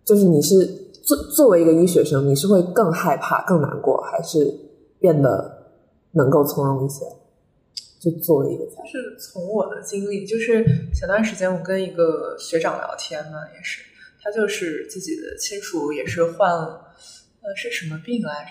[0.05, 0.65] 就是你是
[1.03, 4.59] 作作为一个医学生，你是会更害怕、更难过，还是
[4.99, 5.73] 变得
[6.13, 7.05] 能够从容一些？
[7.99, 10.65] 就作为一个家人，是从我的经历，就是
[10.95, 13.83] 前段时间我跟一个学长聊天呢，也是
[14.23, 16.83] 他就是自己的亲属也是患了
[17.47, 18.51] 呃是什么病来着？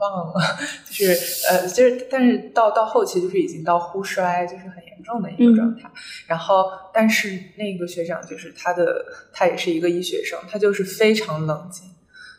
[0.00, 0.34] 忘了，
[0.90, 5.88] 就是呃，就是但是到到后期就是已经到呼衰，就是很严重的一个状态。
[6.26, 11.88] 然后，但是那个学长就是他的，他也是一个医学生，他就是非常冷静，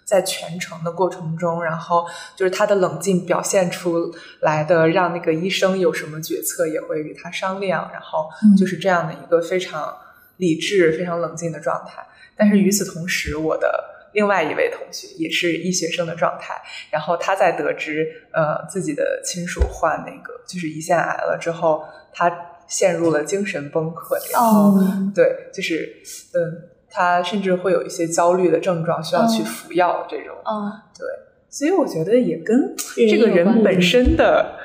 [0.04, 2.06] 在全程的过程中，然后
[2.36, 9.98] 就是他的冷静表现出来的，让那个医生有什么决策也会与他商量，然后就是这样的一个非常
[10.36, 12.06] 理智、非常冷静的状态。
[12.36, 13.89] 但是与此同时，我的。
[14.14, 16.53] 另外一位同学也是医学生的状态，
[16.91, 21.84] 然后他在得知呃自己的亲属患那个就是胰腺癌了之后，
[22.14, 22.32] 他
[22.68, 24.80] 陷入了精神崩溃，然后
[25.14, 26.01] 对，就是
[26.34, 31.05] 嗯，他甚至会有一些焦虑的症状，需要去服药这种，嗯，对，
[31.49, 34.57] 所以我觉得也跟这个人本身的，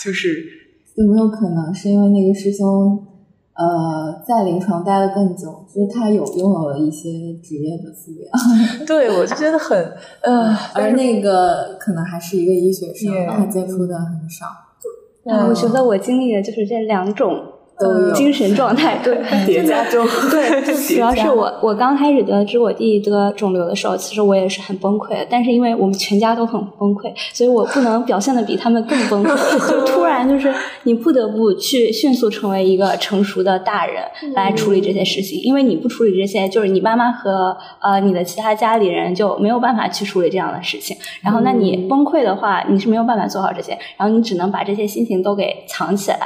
[0.00, 0.44] 就是
[0.94, 3.04] 有没有可能是因为那个师兄？
[3.58, 8.30] 呃，在临床待了更久，就是他有拥有了一些职业的素养。
[8.86, 9.76] 对，我就觉得很
[10.22, 14.46] 呃，而那个可能还是一个医学生，他接触的很少。
[15.24, 17.42] 嗯，我觉得我经历的就是这两种。
[17.80, 25.26] 都精神状态对叠加中，对 主要是我我刚开始得知我弟弟得肿瘤的时候，其实我也是很崩溃的。
[25.30, 29.38] 但是因为我们全家都很崩溃，所以我不能表现的比他们更崩溃。
[29.70, 30.52] 就突然就是
[30.82, 34.02] 你不得不去迅速成为一个成熟的大人
[34.34, 40.96] 来处理这些事情，因为你不处理这些，就是你妈妈和呃你的其他家里人就没有办法去处理这样的事情。
[41.22, 46.18] 然后那你崩溃的话，你是没有办法做好这些，然后你只能把这些心情都给藏起来。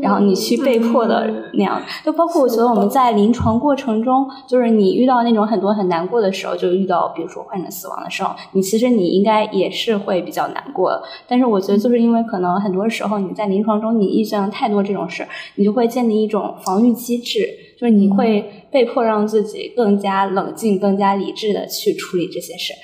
[0.00, 11.02] 然后你去被迫的那样，就包括我觉得我们在临床过程中，就是你遇到那种很多很难过的时候，就遇到比如说患者死亡的时候，你其实你应该也是会比较难过。
[11.26, 15.26] 但是我觉得就是因为可能很多时候你在临床中你遇见了太多这种事，
[15.56, 17.48] 你就会建立一种防御机制。
[17.80, 22.74] 就是你会被迫让自己更加冷静、更加理智的去处理这些事，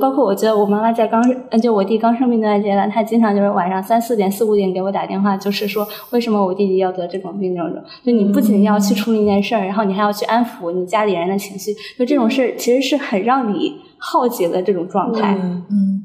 [0.00, 1.22] 包括我觉得我妈妈在刚，
[1.62, 7.80] 就我弟刚生病那段阶段，她经常就是晚上三四点、四五点给我打电话，就是说为什么我弟弟要得这种病这种。
[8.04, 15.38] 就你不仅要去处理一件事儿，然后你还要去安抚你家里人的情绪，就这种事其实是很让你耗竭的这种状态。
[15.70, 16.04] 嗯，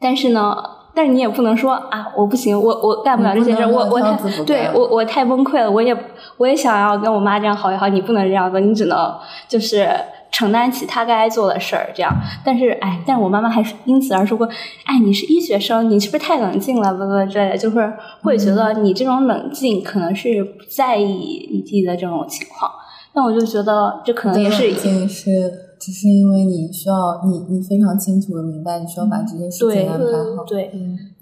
[0.00, 0.56] 但是呢。
[0.96, 4.16] 但是你也不能说啊，我不行，我我干不了这些事，我我太
[4.46, 5.92] 对我我太崩溃了，我也
[6.36, 9.14] 我也想要跟我妈这样好一好，你不能这样做，你只能
[9.48, 9.88] 就是
[10.32, 12.12] 承担起她该做的事儿，这样。
[12.44, 14.48] 但是哎，但是我妈妈还是因此而说过，
[14.84, 16.92] 哎，你是医学生，你是不是太冷静了？
[16.92, 22.70] 不不之类的，就是会觉得你这种冷静可能是不在意你自己的这种情况。
[23.14, 25.30] 那我就觉得这可能也是是。
[25.76, 30.42] 只是因为你需要你你非常清楚的明白，你需要把这件事情安排好。
[30.48, 30.72] 对，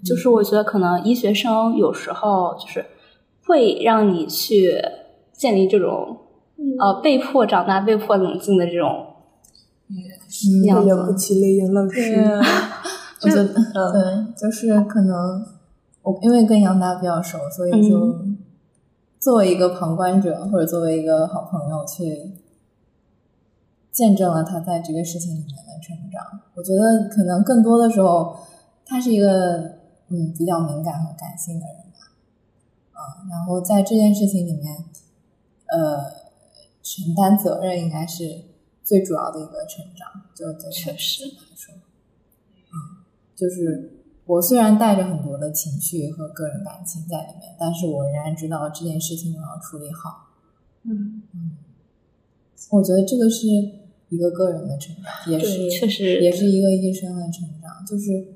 [0.05, 2.85] 就是我觉得可能医学生有时候就是
[3.45, 4.81] 会让你去
[5.43, 6.17] 建立这种
[6.79, 8.87] 呃被迫长大、被迫冷静的这种
[10.65, 10.95] 样子。
[11.11, 12.23] 不起泪眼老师，
[13.23, 15.45] 我觉得对，就是可能
[16.01, 18.15] 我因为跟杨达比较熟，所以就
[19.19, 22.39] 作为一个旁观者，或者作为一个好朋友去。
[23.91, 26.39] 见证了他在这个事情里面的成长。
[26.55, 28.35] 我觉得可能更多的时候，
[28.87, 29.55] 他是一个
[30.09, 32.09] 嗯比较敏感和感性的人吧，
[32.95, 34.83] 嗯，然后在这件事情里面，
[35.73, 36.05] 呃，
[36.81, 38.41] 承担责任应该是
[38.83, 40.07] 最主要的一个成长。
[40.33, 41.73] 就对确实来说，
[42.71, 43.03] 嗯，
[43.35, 50.29] 就是我虽然带着很多的情绪和个人感情在里面，但是我仍然知道这件事情我要处理好。
[50.83, 51.57] 嗯嗯，
[52.71, 53.47] 我觉得这个是。
[54.09, 57.83] 一个个人的成长，也是确实，也是一个医生的成长。
[57.83, 58.27] 就是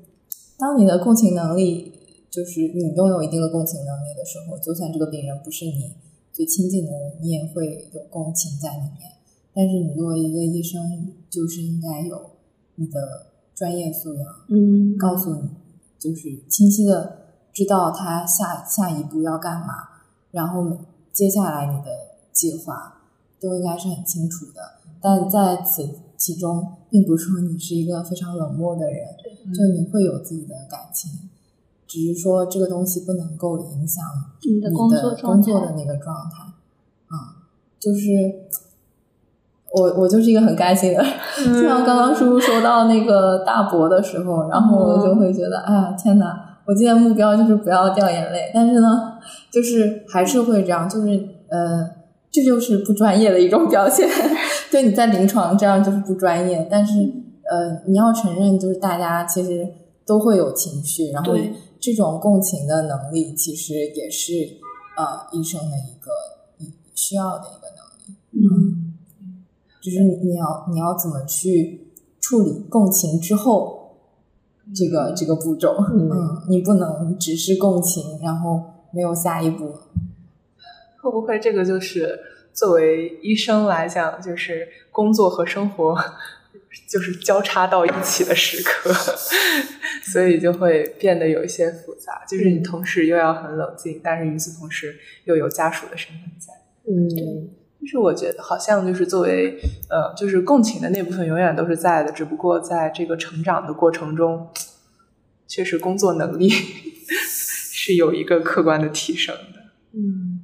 [0.58, 1.92] 当你的共情能力，
[2.28, 5.94] 就是你拥有一定的共情能力的时候，就算这个病人不是你
[6.38, 9.10] 最亲近的人，你也会有共情在里面。
[9.52, 12.30] 但是你作为一个医生，就是应该有
[12.76, 13.26] 你的
[13.56, 15.50] 专业素养，嗯，告诉你，
[15.98, 17.18] 就是清晰的
[17.52, 19.88] 知道他下下一步要干嘛，
[20.30, 20.78] 然后
[21.12, 21.90] 接下来你的
[22.30, 23.02] 计划
[23.40, 24.60] 都应该是很清楚的。
[25.00, 29.08] 但在此其中，并不是说你是一个非常冷漠的人，
[29.52, 31.10] 就你会有自己的感情，
[31.88, 34.04] 只是说这个东西不能够影响
[34.42, 36.44] 你的工作工作的那个状态。
[37.08, 37.48] 啊，
[37.80, 38.10] 就是
[39.74, 41.02] 我我就是一个很干性的，
[41.38, 49.14] 就像刚刚叔叔说到那个大伯的时候，然后我就会觉得，哎呀天哪，我今天目标就是不要掉眼泪，但是呢，
[49.50, 51.08] 就是还是会这样，就是
[51.48, 51.98] 呃。
[52.30, 54.06] 这就是不专业的一种表现，
[54.70, 56.68] 对你在临床这样就是不专业。
[56.70, 57.00] 但是，
[57.50, 59.66] 呃，你要承认，就是大家其实
[60.06, 61.34] 都会有情绪，然后
[61.80, 64.32] 这种共情的能力其实也是
[64.96, 66.10] 呃医生的一个
[66.94, 68.16] 需要的一个能力。
[68.32, 68.94] 嗯，
[69.80, 73.96] 就是你要你要怎么去处理共情之后
[74.74, 75.76] 这个这个步骤。
[75.92, 78.60] 嗯嗯，你不能只是共情，然后
[78.92, 79.72] 没有下一步。
[81.00, 82.18] 会不会这个就是
[82.52, 85.96] 作为医生来讲，就是工作和生活
[86.88, 88.92] 就是交叉到一起的时刻，
[90.02, 92.24] 所以就会变得有一些复杂。
[92.28, 96.52] 就是你同时又要很冷静，但是与此同时又有家属的身份在。
[96.90, 97.50] 嗯
[97.80, 99.56] 就是我觉得好像就是作为
[99.88, 104.48] 呃，就是共情的那部分永远都是在的，只不过在这个成长的过程中，
[105.46, 106.48] 确实工作能力
[107.08, 109.60] 是有一个客观的提升的。
[109.92, 110.42] 嗯，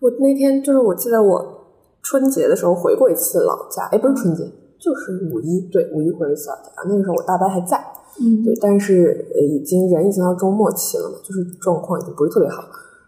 [0.00, 1.66] 我那天就是我记得我
[2.02, 4.50] 春节的时候回过一次老家，哎，不是春节，
[4.84, 7.82] 就是五一，对，五一回了一次老家，那个时候我大伯还在，
[8.20, 12.62] 嗯对，但是呃，已经人已经到中末期了嘛，就是状况已经不是特别好。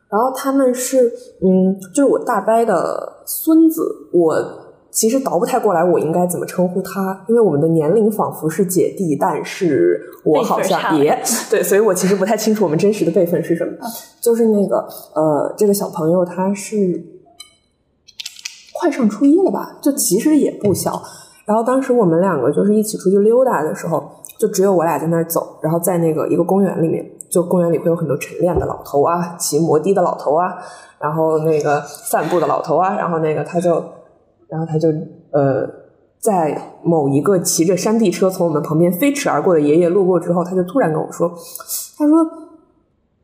[0.08, 1.12] 然后他们是，
[1.42, 4.34] 嗯，就是我大伯的孙子，我
[4.90, 11.20] 其实倒不太过来，我应该怎么称呼他，因为我们的年龄仿佛是姐弟，但是我好像也
[11.50, 13.72] 对，所以我其实不太清楚我们真实的辈分是什么。
[14.22, 14.78] 就是那个
[15.14, 17.04] 呃，这个小朋友他是
[18.80, 21.02] 快上初一了吧，就其实也不小。
[21.46, 24.02] 然后当时我们两个就是一起出去溜达的时候，
[24.38, 30.56] 就只有我俩在那儿走，然后在那个一个公园里面，就公园里会有很多晨练的老头啊，骑摩的的老头啊，
[30.98, 33.82] 然后那个散步的老头啊，然后那个他就，
[34.48, 34.88] 然后他就
[35.30, 35.64] 呃，
[36.18, 41.28] 在某一个骑着山地车从我们旁边飞驰而过的爷爷路过之后，他就突然跟我说，
[41.96, 42.16] 他说，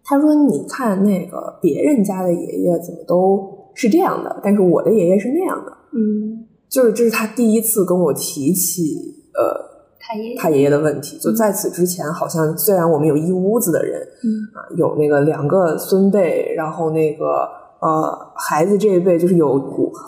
[0.04, 5.72] 他说你看那个别人家的爷爷怎么都是这样的，但是我的爷爷是那样的。
[5.92, 8.96] 嗯，就是这是他第一次跟我提起
[9.34, 11.18] 呃他爷他爷爷的问题。
[11.18, 17.46] 就在此之前，好像虽然我们有一屋子的人，嗯啊，有那个两个孙辈，然后那个
[17.80, 19.60] 呃孩子这一辈就是有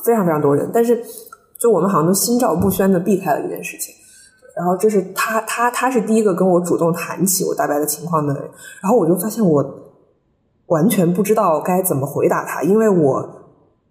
[0.03, 0.99] 非常非常多人，但是
[1.59, 3.95] 就我们好像都心照不宣的避开了这件事情。
[4.57, 8.43] 然后这是他他他是第一个跟我主动谈起我大伯的情况的人，
[8.81, 9.63] 然后我就发现我
[10.69, 13.29] 完全不知道该怎么回答他，因为我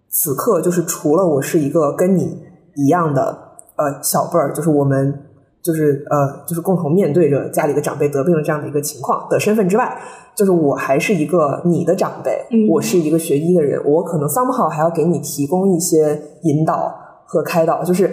[0.08, 2.43] 此刻就是除了我是一个跟你
[2.76, 3.36] 一样的
[3.76, 5.22] 呃小辈儿，就是我们
[5.62, 9.96] 就是呃就是共同面对着家里的长辈得病的这样的一个情况的身份之外，
[10.36, 16.94] 就是我还是一个你的长辈，嗯我是一个学医的人，我可能 somehow 还要给你提供一些引导
[17.26, 18.10] 和开导，就是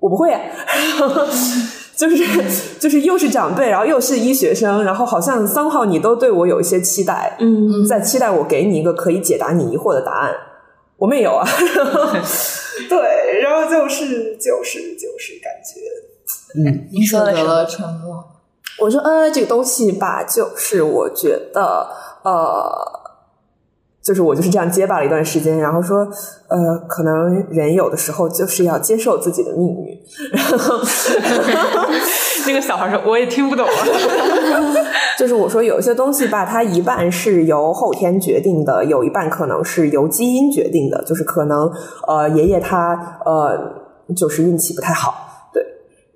[0.00, 0.40] 我不会啊。
[1.96, 10.30] 就是就是又是长辈，然后又是医学生，然后好像三号你都对我有一些期待，嗯在期待我给你一个可以解答你疑惑的答案。
[10.98, 11.42] 我们也有啊，
[12.88, 15.80] 对，然后就是就是就是感觉，
[16.60, 18.24] 嗯，你选择了沉默。
[18.78, 21.88] 我说呃，这个东西吧，就是我觉得
[22.22, 22.95] 呃，
[24.06, 26.06] 就是我就是这样结巴了一段时间，然后说
[26.46, 30.00] 呃，可能人有的时候就是要接受自己的命运，
[30.30, 30.78] 然后
[32.46, 33.72] 那个小孩说：“我也听不懂啊。
[35.18, 41.02] 就是我说有一些东西吧，它一半是由后天决定的，有一半可能是由基因决定的。
[41.04, 41.68] 就是可能
[42.06, 43.58] 呃，爷爷他呃，
[44.14, 45.35] 就是运气不太好，对。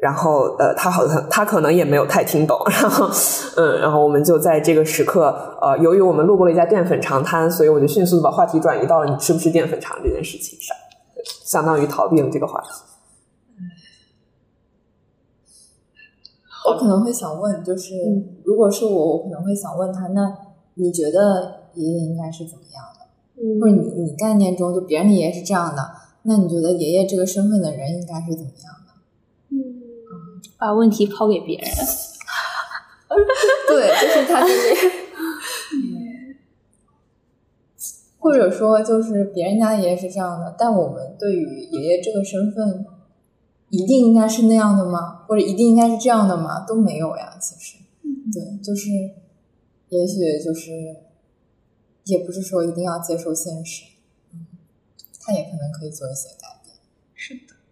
[0.00, 3.08] 然后呃，他好像他可能也没有太听懂， 然后
[3.56, 10.74] 嗯，然后我们就在这个时刻呃，由于我们路过了一家淀粉肠摊，所以我就迅速的把话题转移到了你吃不吃淀粉肠这件事情上，
[11.44, 12.68] 相当于逃避了这个话题。
[16.66, 17.94] 我可能会想问，就是、
[18.44, 20.32] 如果是我，我可能会想问他，那
[20.74, 23.00] 你觉得爷爷应该是怎么样的？
[23.60, 25.82] 或者你你概念中就别人的爷爷是这样的，
[26.22, 28.79] 那你觉得爷爷这个身份的人应该是怎么样的？
[30.60, 31.68] 把问题抛给别人，
[33.66, 34.76] 对，就是他就是，
[38.18, 42.84] 或者说就是别人家的爷爷是这样的，但我们对于爷爷这个身份，
[43.70, 45.24] 一定应该是那样的吗？
[45.26, 46.66] 或者一定应该是这样的吗？
[46.66, 47.78] 都没有呀，其实，
[48.30, 48.90] 对，就是，
[49.88, 50.70] 也许就是，
[52.04, 53.84] 也不是说一定要接受现实，
[54.34, 54.46] 嗯，
[55.22, 56.39] 他也可能可以做一些改变。”是的，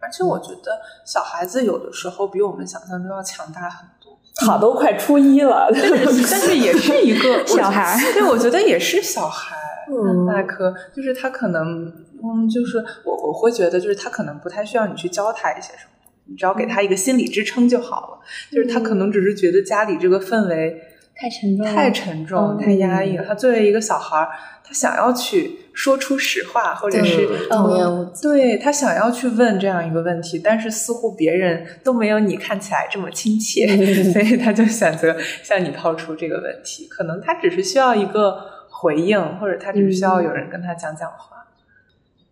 [0.08, 4.18] 而且我觉得小孩子有的时候比我们想象中要强大很多。
[4.40, 9.54] 他都快初一了， 但是也是一个 小孩对，我觉得也是小孩。
[9.90, 11.86] 嗯那可就是他可能，
[12.22, 18.18] 嗯，就是我我会觉得，就是他可能不太需要你去教他一些什么，你只要给他一个心理支撑就好了。
[18.50, 20.80] 就是他可能只是觉得家里这个氛围
[21.20, 23.24] 太沉重，太沉重、嗯太压抑了。
[23.24, 24.28] 他作为一个小孩儿，
[24.62, 33.66] 他想要去说出实话，或者是对童言无忌对他想要去问这样一个问题，但是似乎别人都没有你看起来这么亲切，
[34.12, 36.86] 所以他就选择向你抛出这个问题。
[36.86, 38.38] 可能他只是需要一个
[38.70, 41.36] 回应，或者他只是需要有人跟他讲讲话。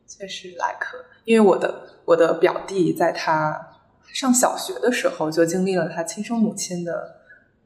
[0.07, 3.73] 确实来可，因为我的我的表弟在他
[4.13, 7.17] 上小学的时候就经历了他亲生母亲的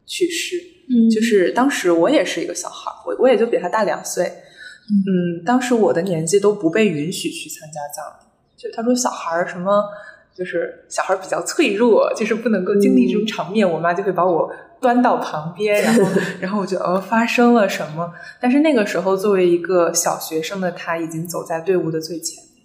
[0.07, 0.57] 去世，
[0.91, 8.27] 嗯就是当时我也是一个小孩儿，我我也就比他大两岁，嗯，当时我的年纪都不被允许去参加葬礼，
[8.57, 9.85] 就他说小孩儿什么。
[10.33, 16.11] 就是小孩儿比较脆弱，就是不能够经历这种场面，我妈就会把我端到旁边，然后，
[16.41, 18.11] 然后我就呃发生了什么？
[18.41, 22.65] 但是那个时候，作为一个小学生的他，已经走在队伍的最前面，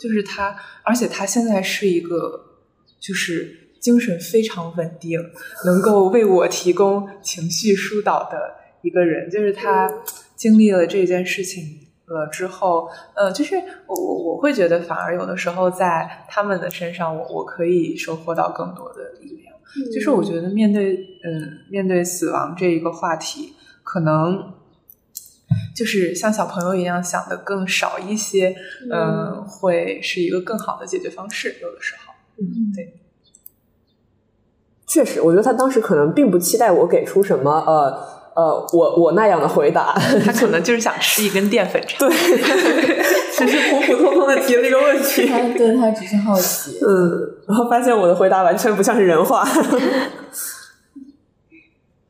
[0.00, 2.40] 就是他，而且他现在是一个，
[2.98, 5.20] 就是精神非常稳定，
[5.66, 8.36] 能够为我提供情绪疏导的
[8.80, 9.88] 一个人，就是他
[10.34, 11.80] 经历了这件事情。
[12.06, 13.56] 了之后，呃，就是
[13.86, 19.54] 我我我会觉得，反而有的时候在他们的身上，我我可以收获到更多的力量。
[19.92, 24.52] 就是我觉得面对，嗯，面对死亡这一个话题，可能
[25.74, 28.54] 就是像小朋友一样想的更少一些，
[28.92, 31.56] 嗯、会是一个更好的解决方式。
[31.62, 32.92] 有的时候，嗯，对，
[34.94, 37.98] 确实，我觉得他当时可能并不期待我给出什么呃
[38.36, 39.92] 呃我我那样的回答，
[40.24, 42.08] 他可能 就是想吃一根淀粉肠。
[42.08, 42.16] 对，
[43.34, 49.44] 只是普普通通的提了一个问题，他对他只是好奇，嗯，然后发现我的回答完全不像是人话，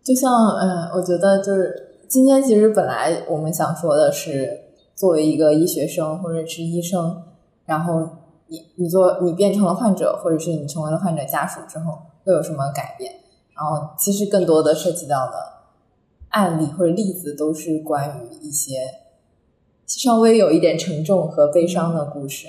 [0.04, 0.30] 就像
[0.60, 1.74] 嗯，我觉得就是
[2.06, 4.46] 今天其实本来我们想说的是，
[4.94, 7.22] 作为一个医学生或者是医生，
[7.64, 8.06] 然后
[8.48, 11.94] 你你做你变成了患者，或者是你成为了患者家属之后，
[12.24, 13.12] 会有什么改变？
[13.54, 15.32] 然后其实更多的涉及到的
[16.30, 18.76] 案例或者例子，都是关于一些
[19.86, 22.48] 稍微有一点沉重和悲伤的故事。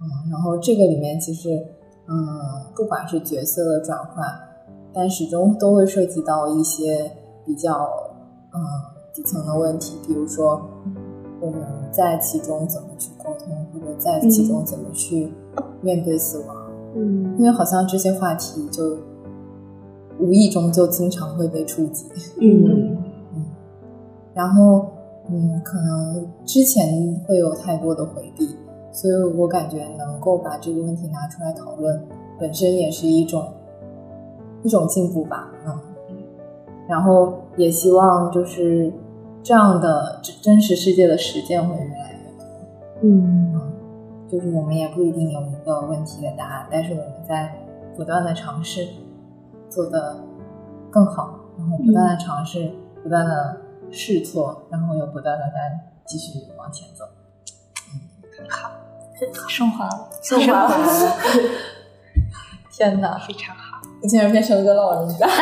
[0.00, 1.66] 嗯，然后这个里面其实
[2.06, 4.48] 嗯，不管是角色的转换。
[4.94, 7.10] 但始终都会涉及到一些
[7.46, 7.90] 比较
[8.52, 8.60] 嗯
[9.14, 10.68] 底层的问题，比如说
[11.40, 15.32] 我们在其中怎么去沟通，或者在其中怎么去
[15.80, 16.56] 面对死亡。
[16.58, 16.61] 嗯
[16.94, 18.98] 因为好像这些话题就
[20.18, 22.06] 无意中就经常会被触及。
[22.40, 22.96] 嗯。
[24.34, 24.86] 然后
[25.30, 28.56] 嗯，可能之前会有太多的回避，
[28.92, 32.02] 所以我感觉能够把这个问题拿出来讨论，
[32.40, 33.44] 本身也是一种
[34.62, 35.78] 一种进步吧，嗯。
[36.88, 38.92] 然后也希望就是
[39.42, 42.46] 这样的真真实世界的实践会越来越多，
[43.02, 43.60] 嗯
[44.32, 47.54] 就是我们也不一定有一个问题的答案，但是我们在
[47.94, 48.88] 不断的尝试
[49.68, 50.24] 做得
[50.90, 52.72] 更好，然后不断的尝试，
[53.02, 53.60] 不断的
[53.90, 57.04] 试错，然后又不断的在继续往前走。
[57.92, 58.00] 嗯，
[58.50, 58.70] 好
[59.48, 60.76] 升华了，升华了，
[62.72, 63.18] 天哪！
[63.28, 63.82] 非常好。
[64.02, 65.26] 我竟然变成了个老人家。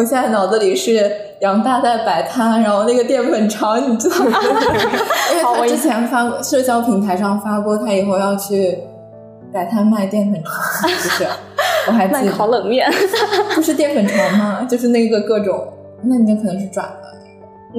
[0.00, 4.38] 我现在脑子里是杨大在摆摊，然后那个淀粉肠，你知道吗？
[5.30, 8.78] 因为他之前发过社交平台上发过，他以后要去
[9.52, 11.26] 摆摊卖淀粉肠， 就是
[11.86, 12.90] 我还卖记得，烤冷面，
[13.54, 14.66] 不是淀粉肠吗？
[14.66, 15.70] 就是那个各种，
[16.04, 16.94] 那你就可能是转了。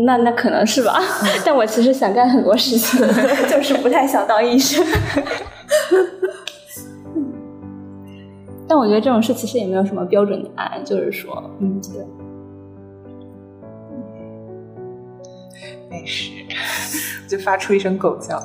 [0.05, 1.01] 那那可能是吧。
[1.43, 2.99] 但我其实想干很多事情，
[3.49, 4.85] 就是不太想当医生。
[8.71, 12.07] 但我觉得这种事其实也没有什么标准答案，就是说，嗯，对，
[15.89, 16.31] 没事，
[17.27, 18.41] 就发出一声狗叫。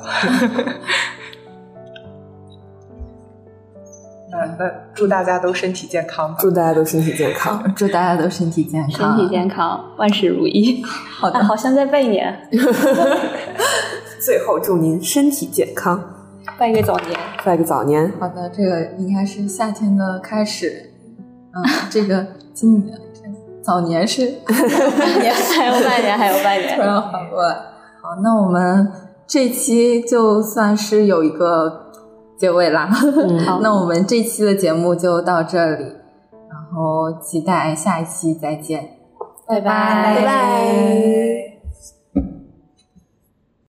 [4.29, 6.35] 那那祝大家都身体健康吧。
[6.41, 7.63] 祝大家都身体健康。
[7.73, 10.83] 祝大家都身体健康身体健康，万事如意。
[10.83, 12.49] 好的啊，好像在拜年，
[14.19, 16.16] 最后祝您身体健康，
[16.57, 17.19] 拜个早年。
[17.43, 18.11] 拜个早年。
[18.19, 20.91] 好的，这个应该是夏天的开始。
[21.53, 22.97] 嗯， 这个今年
[23.61, 24.21] 早年是
[25.21, 26.81] 年还有半年，还有半年突。
[26.81, 27.53] 然缓过来。
[28.01, 28.91] 好，那我们
[29.27, 31.91] 这期就算是有一个
[32.37, 32.87] 结尾啦。
[33.45, 35.83] 好 那我们这期的节目就到这里，
[36.49, 38.97] 然后期待下一期再见，
[39.47, 41.36] 拜拜拜拜。